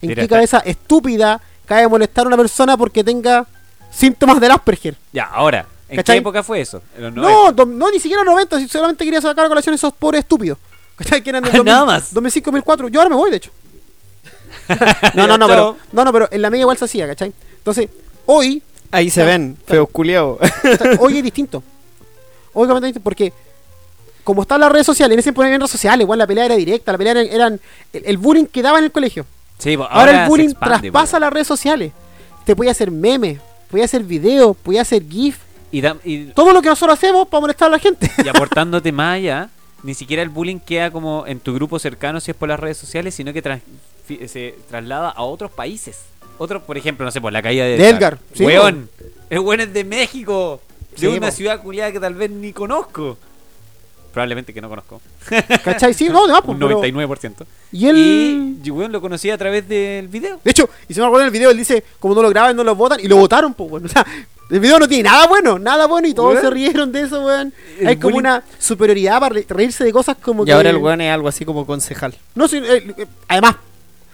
[0.00, 3.46] ¿En Mira, qué está- cabeza estúpida cabe molestar a una persona porque tenga
[3.90, 4.96] síntomas del Asperger?
[5.12, 6.16] Ya, ahora, ¿en ¿Cachai?
[6.16, 6.82] qué época fue eso?
[6.96, 9.74] En los No, no, ni siquiera en los 90, si solamente quería sacar a colación
[9.74, 10.58] esos pobres estúpidos.
[10.96, 11.22] ¿Cachai?
[11.22, 12.14] Que eran del 2000, Nada más.
[12.14, 12.88] 2005, 2004.
[12.88, 13.50] Yo ahora me voy, de hecho.
[15.14, 17.32] no, no, no, pero, no, no, pero en la media igual se hacía, ¿cachai?
[17.58, 17.88] Entonces,
[18.26, 20.38] hoy, Ahí se ven, feos culiados.
[21.00, 21.62] hoy es distinto.
[22.52, 23.32] Hoy completamente distinto porque
[24.26, 26.90] como están las redes sociales, en ese había redes sociales, igual la pelea era directa,
[26.90, 27.60] la pelea era, eran
[27.92, 29.24] el, el bullying quedaba en el colegio.
[29.58, 31.20] Sí, pues, Ahora, el bullying expande, traspasa pues.
[31.20, 31.92] las redes sociales.
[32.44, 33.38] Te podía hacer memes,
[33.70, 35.38] podía hacer videos, podía hacer GIF,
[35.70, 38.10] Y, da- y- todo lo que nosotros hacemos para molestar a la gente.
[38.24, 39.48] y aportándote más allá,
[39.84, 42.76] ni siquiera el bullying queda como en tu grupo cercano si es por las redes
[42.78, 43.42] sociales, sino que
[44.28, 45.98] se traslada a otros países.
[46.38, 48.90] Otro, por ejemplo, no sé, por la caída de, De Edgar, sí, Weón,
[49.30, 50.60] el weón es de México,
[50.92, 51.32] de Sí, una po.
[51.32, 53.16] ciudad culiada que tal vez ni conozco.
[54.16, 54.98] Probablemente que no conozco.
[55.62, 55.92] ¿Cachai?
[55.92, 57.34] Sí, no, además, pues, Un pero- 99%.
[57.70, 58.56] Y él.
[58.64, 60.40] Y weón, lo conocí a través del video.
[60.42, 62.56] De hecho, y se me acuerdo en el video, él dice, como no lo graban,
[62.56, 63.84] no lo votan, y lo votaron, pues, bueno.
[63.84, 64.06] O sea,
[64.48, 66.44] el video no tiene nada bueno, nada bueno, y todos Weón.
[66.44, 67.52] se rieron de eso, weón.
[67.78, 70.52] El Hay como bullying- una superioridad para re- reírse de cosas como Y que...
[70.52, 72.14] ahora el weón es algo así como concejal.
[72.34, 73.56] No, sí, eh, eh, además,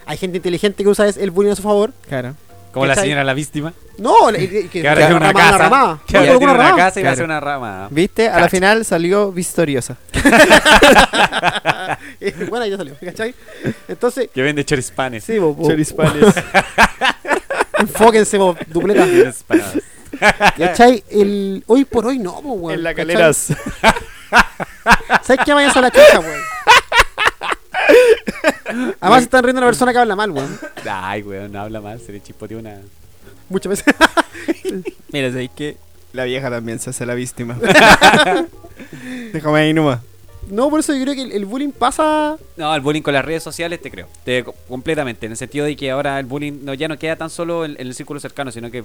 [0.05, 1.93] hay gente inteligente que usa es- el bullying a su favor.
[2.09, 2.35] Claro.
[2.73, 3.73] Como la señora la víctima.
[3.99, 5.59] No, le- le- que, Que ahora tiene una casa.
[5.59, 5.99] ramada.
[6.07, 7.25] Que ahora tiene una una casa y Claro.
[7.25, 7.89] una rama.
[7.91, 8.29] ¿Viste?
[8.29, 9.97] A la final salió victoriosa.
[12.49, 13.35] Bueno, ya salió, ¿cachai?
[13.89, 15.25] Entonces, Que vende chorispanes.
[15.25, 16.35] sí, bo, Chorispanes.
[17.79, 19.07] enfóquense, bo, dupleta.
[20.57, 21.03] ¿Cachai?
[21.11, 22.79] El, hoy por hoy no, bo, weón.
[22.79, 23.53] en la caleras.
[25.23, 26.41] ¿Sabes qué vayas a la chucha, weón?
[29.01, 30.59] Además se están riendo de una persona que habla mal, weón.
[30.91, 32.79] Ay, weón, no habla mal, se le chispoteó una.
[33.49, 33.95] Muchas veces.
[35.13, 35.77] Mira, sabéis que
[36.13, 37.59] la vieja también se hace la víctima.
[39.33, 40.01] Déjame ahí nomás.
[40.51, 42.37] No, por eso yo creo que el, el bullying pasa.
[42.57, 44.09] No, el bullying con las redes sociales te creo.
[44.25, 45.27] Te, completamente.
[45.27, 47.73] En el sentido de que ahora el bullying no, ya no queda tan solo en,
[47.73, 48.85] en el círculo cercano, sino que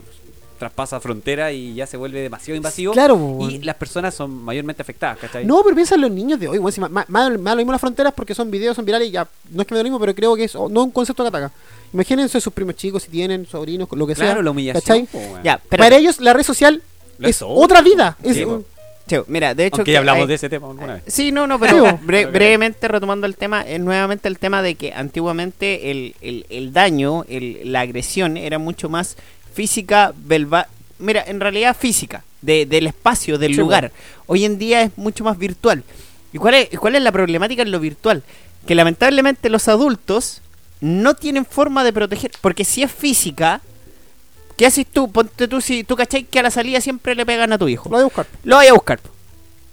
[0.58, 2.94] traspasa frontera y ya se vuelve demasiado invasivo.
[2.94, 3.38] Claro.
[3.42, 5.46] Y las personas son mayormente afectadas, ¿cachai?
[5.46, 6.72] No, pero piensa en los niños de hoy, weón.
[6.72, 9.28] Si más lo mismo las fronteras porque son videos, son virales y ya.
[9.52, 11.24] No es que me da lo mismo, pero creo que es oh, no un concepto
[11.24, 11.52] que ataca.
[11.94, 14.26] Imagínense sus primos chicos, si tienen sobrinos, lo que sea.
[14.26, 14.82] Claro, la humillación.
[14.82, 15.06] ¿cachai?
[15.06, 15.40] po.
[15.44, 15.84] Ya, pero.
[15.84, 16.82] Para ellos la red social
[17.20, 18.18] es otra vida.
[18.24, 18.66] Es Sí, un-
[19.08, 19.78] Cheo, mira, de hecho.
[19.78, 21.04] Aunque que ya hablamos hay- de ese tema alguna vez.
[21.08, 24.76] Sí, no, no, Sí, pero bre- brevemente retomando el tema, es nuevamente el tema de
[24.76, 29.18] que antiguamente el, el, el daño, el, la agresión era mucho más
[29.54, 30.68] física, velva-
[31.00, 33.92] mira, en realidad física, de, del espacio, del Sí, lugar.
[34.28, 35.84] Hoy en día es mucho más virtual.
[36.34, 38.22] ¿Y cuál es, cuál es la problemática en lo virtual?
[38.68, 40.42] Que lamentablemente los adultos
[40.82, 43.62] no tienen forma de proteger, porque si es física,
[44.58, 45.10] ¿qué haces tú?
[45.10, 47.88] Ponte tú, si tú cachai que a la salida siempre le pegan a tu hijo
[47.90, 48.26] lo voy a buscar.
[48.44, 49.00] lo voy a buscar.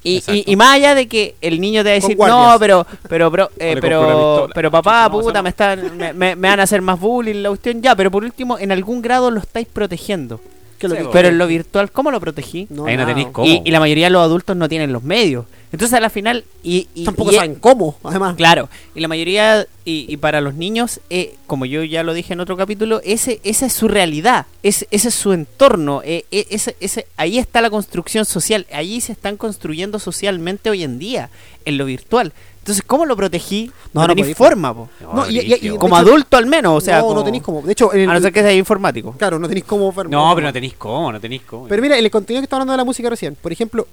[0.07, 2.87] Y, y, y más allá de que el niño te va a decir, no, pero,
[3.09, 4.55] pero, pero, eh, pero, pistola.
[4.55, 7.49] pero papá, No, puta, me, están, me, me- me van a hacer más bullying, la
[7.49, 10.41] cuestión, ya, pero por último, en algún grado lo estáis protegiendo.
[10.85, 11.12] Que lo Sí, que- bo.
[11.12, 12.66] Pero en lo virtual, ¿cómo lo protegí?
[12.70, 13.14] No, Ahí no nada.
[13.14, 13.47] tenéis cómo.
[13.47, 15.47] Y, y la mayoría de los adultos no tienen los medios.
[15.72, 18.37] Entonces a la final, y, y- Tampoco y- saben cómo, además.
[18.37, 22.32] Claro, y la mayoría, y, y para los niños, eh, como yo ya lo dije
[22.32, 26.47] en otro capítulo, ese, esa es su realidad, es, ese es su entorno, eh, eh,
[26.51, 31.28] ese, ese, ahí está la construcción social, allí se están construyendo socialmente hoy en día,
[31.64, 32.32] en lo virtual.
[32.64, 33.70] Entonces, ¿cómo lo protegí?
[33.92, 34.88] No, No, no tenéis forma, po.
[35.12, 37.42] No, y- y- y- como hecho- adulto al menos, o sea, no, como- no tenéis
[37.42, 37.60] cómo.
[37.60, 39.12] De hecho, en el- a no ser que seas informático.
[39.18, 39.92] claro, no tenéis cómo.
[39.92, 41.68] ver- No, pero no tenéis cómo, no tenéis cómo.
[41.68, 43.86] Pero mira, el contenido que está hablando de la música recién, por ejemplo,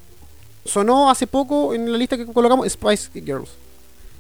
[0.64, 3.50] sonó hace poco en la lista que colocamos Spice Girls.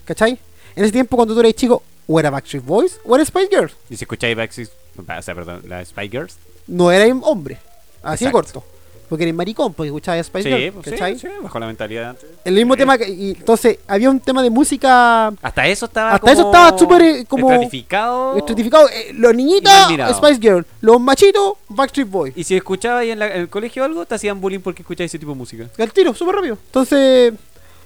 [0.04, 0.38] ¿Cachai?
[0.76, 3.74] En ese tiempo, cuando tú eras chico, o era Backstreet Boys o era Spice Girls.
[3.90, 6.36] Y si escucháis Backstreet, o sea, perdón, la Spy Girls.
[6.68, 7.58] No era hombre.
[8.04, 8.64] Así de corto.
[9.12, 10.74] Porque eres maricón, porque escuchabas Spice Sí, Girls.
[10.74, 12.16] pues, sí, sí, bajo la mentalidad.
[12.46, 13.10] El mismo tema que.
[13.10, 17.26] y entonces, había un tema de música Hasta eso estaba Hasta eso estaba súper, eh,
[17.28, 18.38] como- estratificado.
[18.38, 18.88] estratificado.
[18.88, 19.70] Eh, los niñitos.
[20.16, 20.66] Spice Girls.
[20.80, 22.34] Los machitos, Backstreet Boys.
[22.38, 25.12] Y si escuchabas ahí en, la- en el colegio algo, te hacían bullying porque escuchabas
[25.12, 25.66] ese tipo de música.
[25.78, 26.58] Al tiro, súper rápido.
[26.68, 27.34] Entonces,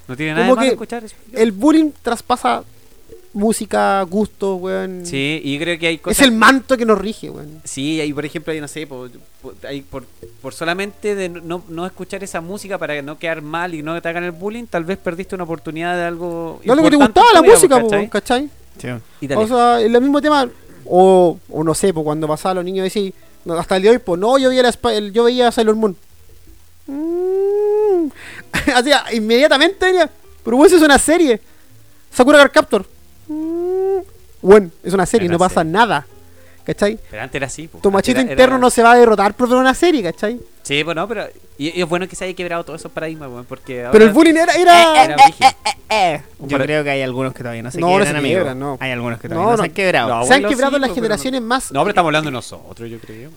[0.08, 1.16] No tiene nada de malo que escuchar eso.
[1.34, 2.64] el bullying traspasa
[3.36, 5.06] música, gustos, weón.
[5.06, 6.18] Sí, y creo que hay cosas.
[6.20, 7.62] Es el manto que nos rige, weón.
[7.64, 9.12] Sí, ahí por ejemplo, ahí no sé, por,
[9.42, 10.06] por- ahí por,
[10.42, 14.08] por solamente de no, no escuchar esa música para no quedar mal y no te
[14.10, 16.60] hagan el bullying, tal vez perdiste una oportunidad de algo.
[16.66, 18.10] No lo que te gustaba la música, ¿cachai?
[18.10, 18.50] ¿cachai?
[18.82, 18.88] Sí.
[19.22, 19.34] Y.
[19.34, 20.50] O sea, el mismo tema.
[20.88, 23.12] O, o no sé, pues cuando pasaba a los niños decían,
[23.44, 25.96] no, hasta el día de hoy, pues no, yo veía, la, yo veía Sailor Moon.
[26.88, 28.08] Mm.
[28.76, 29.86] Así, inmediatamente.
[30.44, 31.42] Pero bueno, eso es una serie.
[32.12, 32.86] Sakura Card Captor.
[33.28, 34.00] Mm.
[34.42, 35.72] Bueno, es una serie, Era no pasa serie.
[35.72, 36.06] nada.
[36.66, 36.98] ¿Cachai?
[37.12, 37.68] Pero antes era así.
[37.68, 37.78] po.
[37.78, 40.40] Tu machito Era- era- interno no se va a derrotar por ver una serie, ¿cachai?
[40.64, 41.26] Sí, pues no, pero.
[41.60, 43.88] Y, y es bueno que se haya quebrado todos esos paradigmas, weón, porque.
[43.92, 44.54] Pero el ahora- bullying era.
[44.56, 45.04] era...
[45.06, 46.24] Era brígido.
[46.48, 48.78] Yo creo que hay algunos que todavía no se No, no quiebran, se no.
[48.80, 49.64] Hay algunos que No, todavía no, no.
[49.64, 50.10] se han quebrado.
[50.10, 51.72] No, se han quebrado sí, las pero generaciones más.
[51.72, 53.30] No, pero estamos hablando de nosotros, yo creo.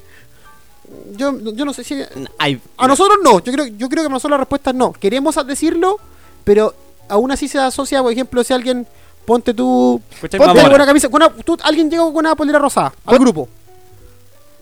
[1.16, 2.00] Yo, yo no sé si.
[2.38, 4.92] Hay- A nosotros no, yo creo, yo creo que a nosotros la respuesta es no.
[4.92, 5.98] Queremos decirlo,
[6.44, 6.74] pero
[7.10, 8.86] aún así se asocia, por ejemplo, si alguien,
[9.28, 10.38] ponte tú, ponte
[10.74, 13.46] una camisa, con una- tú- alguien llega con una polera rosada al grupo.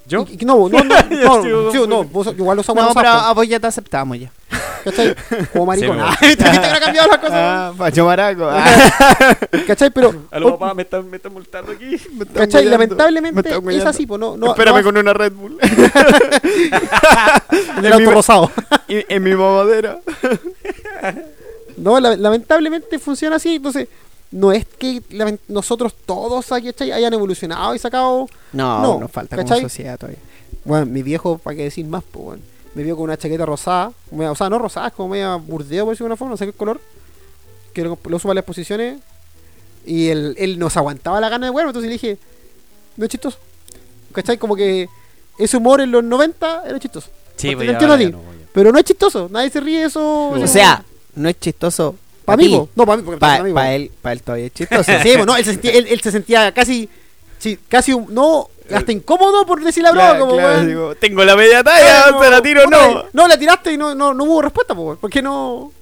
[0.08, 0.24] ¿Yo?
[0.28, 1.42] Y- y no, no, no, no,
[1.72, 1.78] sí,
[2.12, 4.30] vos- igual lo usamos No, pero a vos ya te aceptamos ya.
[4.84, 5.14] ¿cachai?
[5.52, 5.98] Como maricón.
[5.98, 7.34] Sí, Ah, ¿Viste que habrá cambiado las cosas?
[7.36, 7.72] Ah,
[8.04, 8.48] Maraco.
[8.48, 9.36] Ah,
[9.66, 9.90] ¿Cachai?
[9.90, 11.84] Pero, A los papás me están, me están multando aquí.
[12.12, 12.64] me están ¿cachai?
[12.66, 15.58] Lamentablemente están es así, pues no, no, Espérame no, con una Red Bull.
[17.76, 18.50] en el auto rosado.
[18.88, 19.98] En mi mamadera.
[21.76, 23.88] No, la- lamentablemente funciona así, entonces
[24.32, 25.02] no es que
[25.48, 26.92] nosotros todos aquí ¿cachai?
[26.92, 29.58] hayan evolucionado y sacado No, No, nos falta ¿cachai?
[29.58, 30.20] como sociedad todavía.
[30.64, 32.02] Bueno, mi viejo, ¿para qué decir más?
[32.10, 32.42] Pues, bueno,
[32.74, 35.84] me vio con una chaqueta rosada, media- o sea, no rosada, es como media burdeo,
[35.84, 36.80] por decirlo de una forma, no sé qué color,
[37.72, 38.98] que lo, lo uso para las exposiciones,
[39.86, 42.18] y él, él nos aguantaba la gana de bueno, entonces le dije,
[42.96, 43.38] no es chistoso.
[44.12, 44.36] ¿Cachai?
[44.38, 44.88] Como que
[45.38, 47.08] ese humor en los 90 era chistoso.
[47.36, 48.06] Sí, pues ya ya ti.
[48.10, 48.20] no
[48.52, 50.30] Pero no es chistoso, nadie se ríe de eso.
[50.30, 50.82] O sea,
[51.14, 51.94] no es chistoso
[52.26, 53.46] para mí, no, para mí, porque Para po.
[53.46, 54.82] él, pa' él todavía es chistoso.
[55.02, 56.88] Sí, pues, no, él se sentía, él, él se sentía casi,
[57.38, 61.24] sí, casi, un- no, hasta incómodo por decir la broma, Claro, como, claro, digo, tengo
[61.24, 63.04] la media talla, Claro, te la tiro, puta, no.
[63.12, 65.72] No, la tiraste y no, no, no hubo respuesta, po, porque no.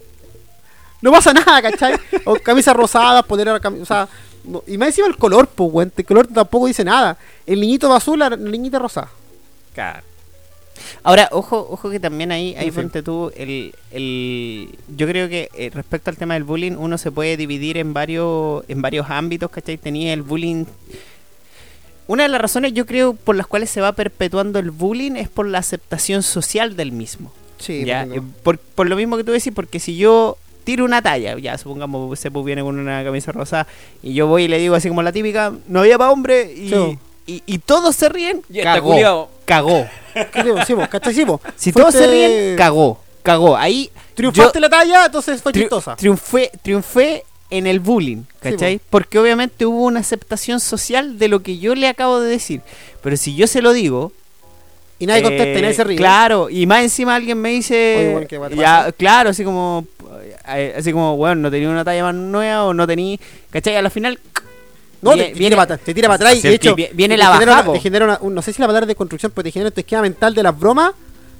[1.00, 1.94] No pasa nada, ¿cachai?
[2.24, 4.08] O camisas rosadas, polera, cami- o sea.
[4.44, 5.88] no- y más encima el color, pues.
[5.96, 7.16] El color tampoco dice nada.
[7.46, 9.08] El niñito va azul, la niñita rosada.
[9.74, 10.02] Claro.
[11.02, 15.70] Ahora, ojo, ojo que también ahí, ahí ponte tú, el, el, yo creo que eh,
[15.72, 19.76] respecto al tema del bullying, uno se puede dividir en varios, en varios ámbitos, ¿cachai?
[19.78, 20.64] Tenía el bullying...
[22.06, 25.28] Una de las razones, yo creo, por las cuales se va perpetuando el bullying es
[25.30, 27.32] por la aceptación social del mismo.
[27.58, 30.84] Sí, ya, pues, eh, por, por lo mismo que tú decís, porque si yo tiro
[30.84, 33.66] una talla, ya supongamos se viene con una camisa rosa
[34.02, 36.68] y yo voy y le digo así como la típica, no había para hombre y,
[36.70, 36.98] Sí.
[37.26, 38.60] y, y todos se ríen, Y
[39.46, 39.86] cagó.
[41.56, 43.56] Si Fuiste- todos se ríen, cagó, cagó.
[43.56, 45.96] Ahí Triunfaste la talla, entonces fue tri- chistosa.
[45.96, 48.78] triunfé, triunfé en el bullying, ¿cachai?
[48.78, 48.84] po.
[48.90, 52.60] Porque obviamente hubo una aceptación social de lo que yo le acabo de decir.
[53.02, 54.12] Pero si yo se lo digo,
[54.98, 55.96] Y nadie contesta y nadie eh, se ríe.
[55.96, 57.96] Claro, y más encima alguien me dice.
[57.98, 59.84] Oye, bueno, ¿qué va a ya, claro, así como.
[60.48, 63.18] eh, Así como, bueno, no tenía una talla más nueva o no tenía.
[63.50, 63.76] ¿Cachai?
[63.76, 64.18] A la final.
[65.04, 67.72] No, vie- te, para, te tira para atrás y de hecho vi- viene la bajada,
[67.72, 69.80] te genera una, un- no sé si la palabra de construcción, pero te genera tu
[69.80, 70.92] esquema mental de las bromas,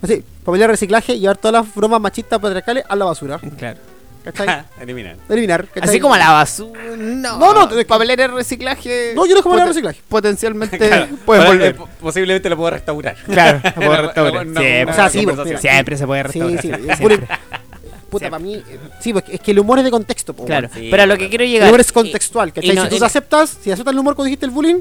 [0.03, 3.79] así, papel de reciclaje llevar todas las bromas machistas patriarcales a la basura, Claro.
[4.25, 4.65] ¿cachai?
[4.81, 5.17] Eliminar.
[5.29, 5.89] Eliminar, ¿cachai?
[5.89, 6.81] Así como a la basura.
[6.97, 9.13] No, No, no, te- papelera de reciclaje.
[9.15, 10.01] No, yo no es como el reciclaje.
[10.09, 11.09] Potencialmente Claro.
[11.27, 11.67] Ahora, volver.
[11.71, 13.17] eh, po- posiblemente lo puedo restaurar.
[13.27, 14.45] Claro, puede Una- restaurar.
[14.47, 15.27] Siempre, O sea, sí,
[15.61, 16.61] siempre se puede Sí, restaurar.
[16.63, 17.29] sí, siempre.
[18.21, 20.89] Para mí, eh, sí, pues es que el humor es de contexto, po, Claro, Sí,
[20.91, 21.69] pero a lo que quiero El llegar.
[21.69, 22.71] humor es contextual, ¿cachai?
[22.71, 24.81] y no- si tú y- te aceptas, si aceptas el humor cuando dijiste el bullying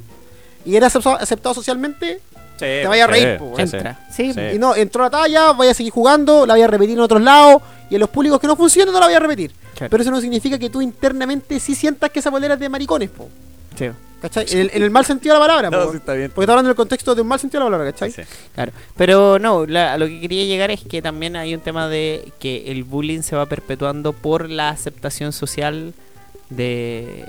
[0.66, 2.20] y eres aceptado, aceptado socialmente,
[2.58, 3.56] te vaya a reír, po.
[3.58, 4.00] Entra.
[4.16, 4.40] Sí, Sí.
[4.56, 7.22] y no, entró la talla, vaya a seguir jugando, la voy a repetir en otros
[7.22, 9.52] lados, y en los públicos que no funcionan no la voy a repetir.
[9.76, 9.90] Claro.
[9.90, 13.10] Pero eso no significa que tú internamente sí sientas que esa polera es de maricones,
[13.10, 13.28] po.
[13.76, 13.86] Sí.
[14.21, 14.45] ¿Cachai?
[14.51, 15.91] En el, en el mal sentido de la palabra, No, po.
[15.91, 16.32] sí, está bien.
[16.32, 18.09] Porque está hablando en el contexto de un mal sentido de la palabra, ¿cachai?
[18.11, 18.21] Sí.
[18.55, 21.89] Claro, pero no, la- a lo que quería llegar es que también hay un tema
[21.89, 25.93] de que el bullying se va perpetuando por la aceptación social
[26.49, 27.26] de,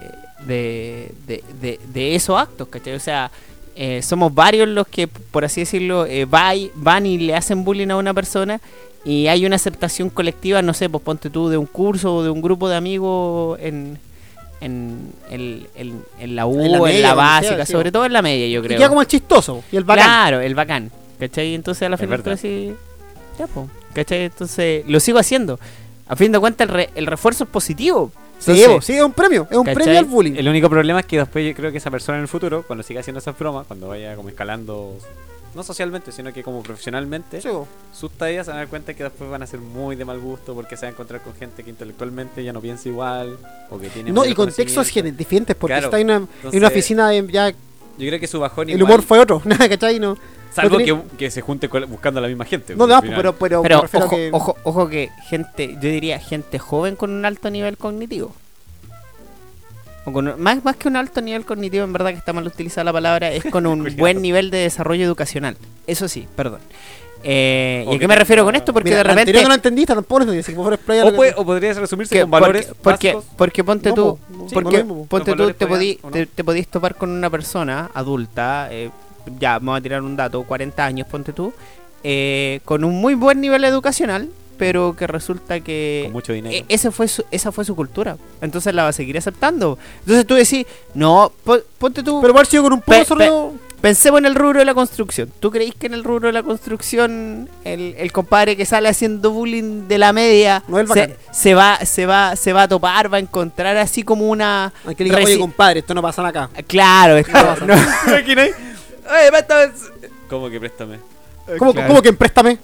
[0.47, 2.95] de, de, de- de esos actos, ¿cachai?
[2.95, 3.31] O sea,
[3.75, 7.65] eh, somos varios los que, por así decirlo, eh, va y- van y le hacen
[7.65, 8.61] bullying a una persona
[9.05, 12.31] y hay una aceptación colectiva, no sé, pues ponte tú de un curso o de
[12.31, 13.99] un grupo de amigos en...
[14.61, 18.23] En, en, en- en la U, En la básica, sea, sí, sobre todo en la
[18.23, 18.79] media, yo Y creo.
[18.79, 20.05] queda como el chistoso y el bacán.
[20.05, 20.91] Claro, el bacán.
[21.19, 21.55] ¿Cachai?
[21.55, 22.73] Entonces a la final decís,
[23.39, 23.69] ya, po.
[23.95, 24.25] ¿Cachai?
[24.25, 25.59] Entonces lo sigo haciendo.
[26.09, 28.11] A fin de cuentas, el, re- el refuerzo es positivo.
[28.39, 29.83] Sí, Entonces, sí, es un premio, es un ¿cachai?
[29.85, 30.35] premio al bullying.
[30.37, 32.83] El único problema es que después yo creo que esa persona en el futuro, cuando
[32.83, 34.99] siga haciendo esas bromas, cuando vaya como escalando
[35.55, 37.49] no socialmente, sino que como profesionalmente, Sí,
[37.93, 40.19] sus tallas se van a dar cuenta que después van a ser muy de mal
[40.21, 43.37] gusto porque se va a encontrar con gente que intelectualmente ya no piensa igual
[43.71, 45.87] o que tiene No, y contextos diferentes, porque Claro.
[45.87, 46.17] está en una,
[46.53, 47.57] en una oficina de ya Yo
[48.09, 50.01] creo que su bajón el igual- humor fue otro, nada, ¿cachai?
[50.01, 50.17] No,
[50.53, 52.75] salvo no que, que se junte buscando a la misma gente.
[52.75, 56.19] no, porque no, final- pero, pero, Pero ojo, que- ojo, ojo que gente, yo diría
[56.19, 58.33] gente joven con un alto nivel cognitivo.
[60.07, 62.85] O con- más, más que un alto nivel cognitivo, en verdad que está mal utilizada
[62.85, 65.57] la palabra, es con un buen nivel de desarrollo educacional.
[65.87, 66.61] Eso sí, perdón.
[67.27, 68.75] Eh, ¿Y a qué me refiero con esto?
[68.75, 69.21] Porque Mira, de repente...
[69.23, 72.71] anterior no lo entendiste, tampoco lo entendiste, o, puede- o podría resumirse que- con valores
[72.83, 76.97] porque, porque, ponte No, tú, no, porque ponte tú te, podí, te, te podís topar
[76.97, 78.91] con una persona adulta, eh,
[79.41, 81.55] ya vamos a tirar un dato, 40 años, ponte tú,
[82.03, 86.55] eh, con un muy buen nivel educacional, pero que resulta que Con mucho dinero.
[86.55, 88.17] e- ese fue su- esa fue su cultura.
[88.41, 89.79] Entonces la va a seguir aceptando.
[90.01, 93.53] Entonces tú decís, no, po- ponte tú, Pero sido con un poco Pe- solo.
[93.81, 95.31] pensemos en el rubro de la construcción.
[95.41, 99.31] ¿Tú creéis que en el rubro de la construcción el, el compadre que sale haciendo
[99.31, 102.69] bullying de la media No es el se, se va se va se va a
[102.69, 106.01] topar, va a encontrar así como una Hay que le diga, oye, compadre, esto no
[106.03, 106.49] pasa acá.
[106.67, 107.75] Claro, es como- no.
[109.07, 109.73] Oye, préstame.
[110.31, 110.99] ¿Cómo que préstame?
[111.59, 111.89] ¿Cómo, Claro.
[111.89, 112.59] cómo que en préstame?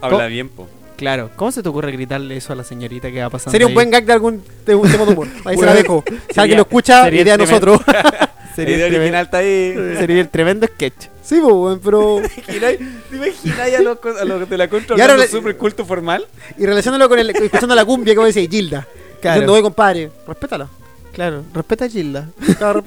[0.00, 0.28] Habla ¿Cómo?
[0.28, 0.68] bien, po.
[0.96, 3.50] Claro, ¿cómo se te ocurre gritarle eso a la señorita que va pasando?
[3.52, 3.74] Sería un ahí?
[3.74, 5.28] buen gag de algún de un tema de humor.
[5.44, 6.02] Ahí se la dejo.
[6.06, 7.70] Si sería- alguien lo escucha, sería idea de tremendo.
[7.76, 7.96] nosotros.
[8.56, 9.72] Sería, el original está ahí.
[9.74, 11.08] tremendo, sería el tremendo sketch.
[11.22, 12.22] sí, pues, pero.
[12.46, 12.78] ¿Te
[13.14, 16.26] imaginas a los, a los de la contra Y ahora hablando le- súper culto formal?
[16.56, 18.86] Y relacionándolo con el, escuchando la cumbia que vos decís, Gilda.
[19.20, 19.40] Claro.
[19.42, 20.68] Diciendo, compadre, respétala.
[21.12, 22.28] Claro, respeta a Gilda.
[22.56, 22.82] Claro,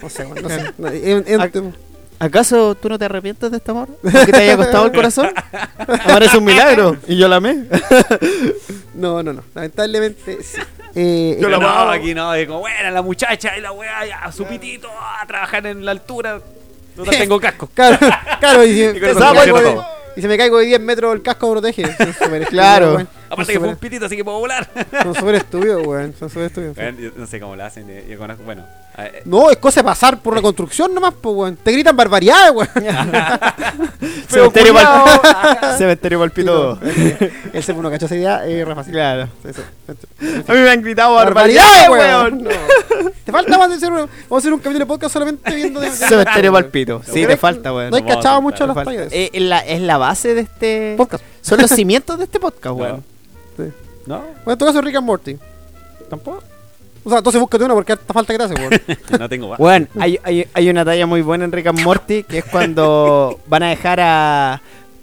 [0.00, 0.72] No sé, no sé.
[0.78, 1.62] No, es- es-
[2.24, 3.88] ¿Acaso tú no te arrepientes de este amor?
[4.02, 5.30] ¿Que te haya costado el corazón?
[6.06, 6.96] Amor es un milagro.
[7.06, 7.64] Y yo la amé.
[8.94, 9.42] No, no, no.
[9.54, 10.60] Lamentablemente, sí.
[10.94, 14.06] Eh, Yo eh, la no, no, aquí no, como, buena la muchacha y la weá,
[14.06, 16.40] ya, su pitito, a trabajar en la altura.
[16.94, 17.68] Total, tengo casco.
[17.74, 17.98] Claro,
[18.38, 19.86] claro, y si, Y eso me caigo de, todo.
[20.14, 21.84] y si me caigo de 10 metros el casco protege.
[22.50, 23.04] Claro.
[23.30, 24.68] Aparte Son que fue un pitito, así que puedo volar.
[25.02, 26.14] Son súper estúpidos, weón.
[26.18, 26.76] Son súper estúpidos.
[26.98, 27.86] Yo no sé cómo lo hacen.
[27.88, 28.64] eh, Yo conozco, bueno.
[28.98, 31.56] eh, No, es cosa de pasar por una construcción nomás, pues, weón.
[31.56, 32.68] Te gritan barbaridades, weón.
[34.28, 35.76] Cementerio pal...
[35.78, 36.78] Cementerio palpito.
[37.52, 38.92] Él se uno cachó esa idea, es re fácil.
[38.92, 39.28] Claro.
[39.44, 39.62] Sí, sí.
[40.46, 42.44] A mí me han gritado Barbaridades, weón.
[42.44, 42.44] weón.
[42.44, 42.50] No.
[43.24, 43.88] Te falta más de.
[43.88, 45.90] Vamos a hacer un capítulo de podcast solamente viendo de.
[45.90, 47.02] Cementerio palpito.
[47.10, 47.90] Sí, ¿No te falta, weón.
[47.90, 49.08] No a cachado mucho las tallas.
[49.12, 50.94] Eh, es, la, es la base de este...
[50.96, 51.24] Podcast.
[51.44, 53.04] Son los cimientos de este podcast, weón.
[54.06, 54.18] ¿No?
[54.18, 55.38] Bueno, en tu caso, Rick and Morty.
[56.08, 56.42] ¿Tampoco?
[57.04, 58.98] O sea, entonces búscate una porque harta falta de gracia, weón.
[59.20, 59.60] No tengo más.
[59.60, 63.40] Weón, hay, hay, hay una talla muy buena en Rick and Morty que es cuando
[63.46, 64.62] van a dejar a.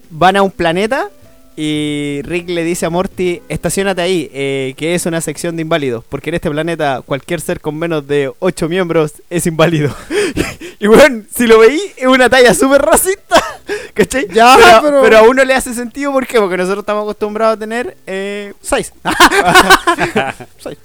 [0.09, 1.09] van a un planeta
[1.55, 6.03] y Rick le dice a Morty: estacionate ahí, eh, que es una sección de inválidos,
[6.07, 9.93] porque en este planeta cualquier ser con menos de 8 miembros es inválido.
[10.79, 13.43] y weón, si lo veí, es una talla súper racista.
[13.93, 14.27] ¿Cachai?
[14.33, 16.39] Ya, pero, pero- pero a uno le hace sentido, ¿por qué?
[16.39, 17.97] Porque nosotros estamos acostumbrados a tener.
[18.07, 18.93] Eh, Seis.
[20.57, 20.77] Seis.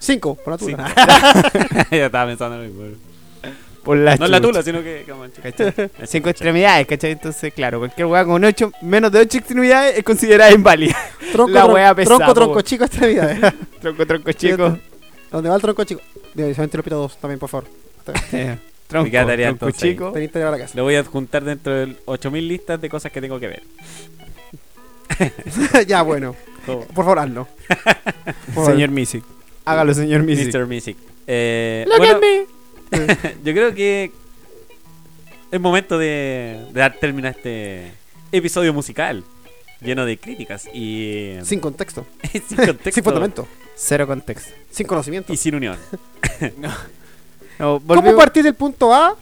[0.00, 0.88] Cinco, por la
[1.90, 3.07] estaba pensando en lo mismo.
[3.88, 4.48] Por la No es la chucha.
[4.50, 5.06] tula, sino que.
[5.08, 5.72] como- ¿cachai?
[6.06, 7.12] Cinco extremidades, ¿cachai?
[7.12, 10.94] Entonces, claro, cualquier weá con ocho, menos de ocho extremidades es considerada inválida.
[11.32, 13.40] Tronco, La wea pesada, tronco, tronco, chico, extremidades.
[13.80, 14.78] Tronco, tronco chico.
[15.30, 16.02] ¿Dónde va el tronco chico?
[16.34, 17.66] Dime, solamente lo pito dos también, por favor.
[18.88, 20.12] Tronco, tarea tronco chico.
[20.12, 20.76] Tenés que llevar a la casa.
[20.76, 23.62] Lo voy a adjuntar dentro de 8000 listas de cosas que tengo que ver.
[25.86, 26.36] ya, bueno.
[26.66, 27.48] Por favor, hazlo.
[28.54, 28.66] Por.
[28.66, 29.24] Señor Misic.
[29.64, 30.54] Hágalo, señor Misic.
[30.54, 30.66] Mr.
[30.66, 30.96] Music.
[31.26, 32.57] Eh, Look bueno, at me.
[33.44, 34.12] yo creo que
[35.50, 37.92] es momento de, de dar término a este
[38.32, 39.24] episodio musical
[39.80, 42.06] lleno de críticas y Sin contexto.
[42.32, 43.48] sin contexto Sin fundamento.
[43.74, 44.52] Cero contexto.
[44.70, 45.32] Sin conocimiento.
[45.32, 45.76] y sin unión.
[47.58, 49.16] No, ¿Cómo volvemos- partir del punto A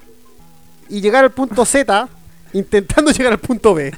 [0.91, 2.07] y llegar al punto Z
[2.53, 3.91] intentando llegar al punto B?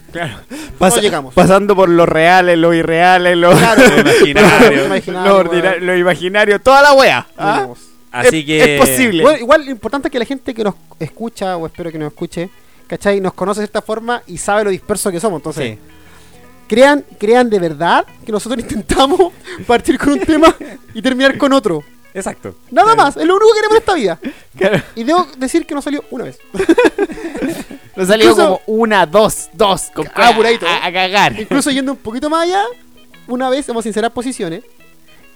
[0.78, 1.34] no llegamos.
[1.34, 4.70] Pasando por lo reales, lo irreales, lo, Claro, Lo imaginario.
[4.76, 7.26] Lo imaginario, lo, imaginario, toda la wea.
[7.36, 7.68] No ¿ah?
[8.10, 9.22] Así Es- que es posible.
[9.22, 12.12] Bueno, igual lo importante es que la gente que nos escucha, o espero que nos
[12.12, 12.48] escuche,
[12.86, 13.20] ¿cachai?
[13.20, 15.38] Nos conoce de esta forma y sabe lo disperso que somos.
[15.40, 15.78] Entonces, Sí.
[16.68, 19.32] crean, crean de verdad que nosotros intentamos
[19.66, 20.54] partir con un tema
[20.94, 21.84] y terminar con otro.
[22.14, 22.54] Exacto.
[22.70, 24.18] Nada más, es lo único que queremos en esta vida.
[24.56, 24.82] Claro.
[24.96, 26.38] Y debo decir que no salió una vez.
[27.96, 29.90] Nos salió Incluso- como una, dos, dos.
[29.94, 30.66] Con Ah, apuradito.
[30.66, 31.38] A, a cagar.
[31.38, 32.64] Incluso yendo un poquito más allá,
[33.26, 34.62] una vez hemos sincerar posiciones,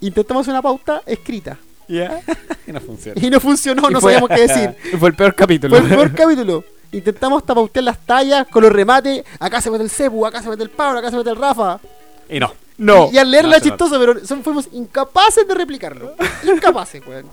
[0.01, 1.59] intentamos una pauta escrita.
[1.93, 2.20] ¿Ya?
[2.66, 3.20] Y no funciona.
[3.26, 4.76] Y no funcionó, Y no fue- sabíamos qué decir.
[4.99, 5.76] Fue el peor capítulo.
[5.76, 6.64] Fue el peor capítulo.
[6.93, 9.24] Intentamos tapautear las tallas con los remates.
[9.40, 11.80] Acá se mete el Cebu, acá se mete el Pablo, acá se mete el Rafa.
[12.28, 12.53] Y no.
[12.78, 13.11] No.
[13.12, 16.14] Y al leerla no chistoso, pero son- fuimos incapaces de replicarlo.
[16.45, 17.26] Incapaces, weón.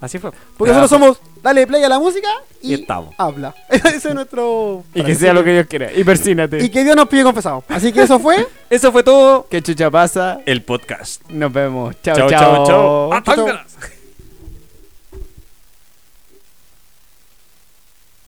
[0.00, 0.30] Así fue.
[0.56, 2.28] Porque nosotros somos, dale play a la música
[2.62, 3.14] y, Y estamos.
[3.18, 3.54] habla.
[3.68, 4.84] Ese es nuestro...
[4.94, 5.92] Y que sea lo que Dios quiera.
[5.92, 6.62] Y persínate.
[6.62, 7.64] Y que Dios nos pide confesado.
[7.68, 8.46] Así que eso fue...
[8.70, 10.40] Eso fue todo Que chucha pasa.
[10.46, 11.22] el podcast.
[11.30, 11.96] Nos vemos.
[12.02, 12.66] Chao, Chao, chao.
[12.66, 13.97] chao, chao.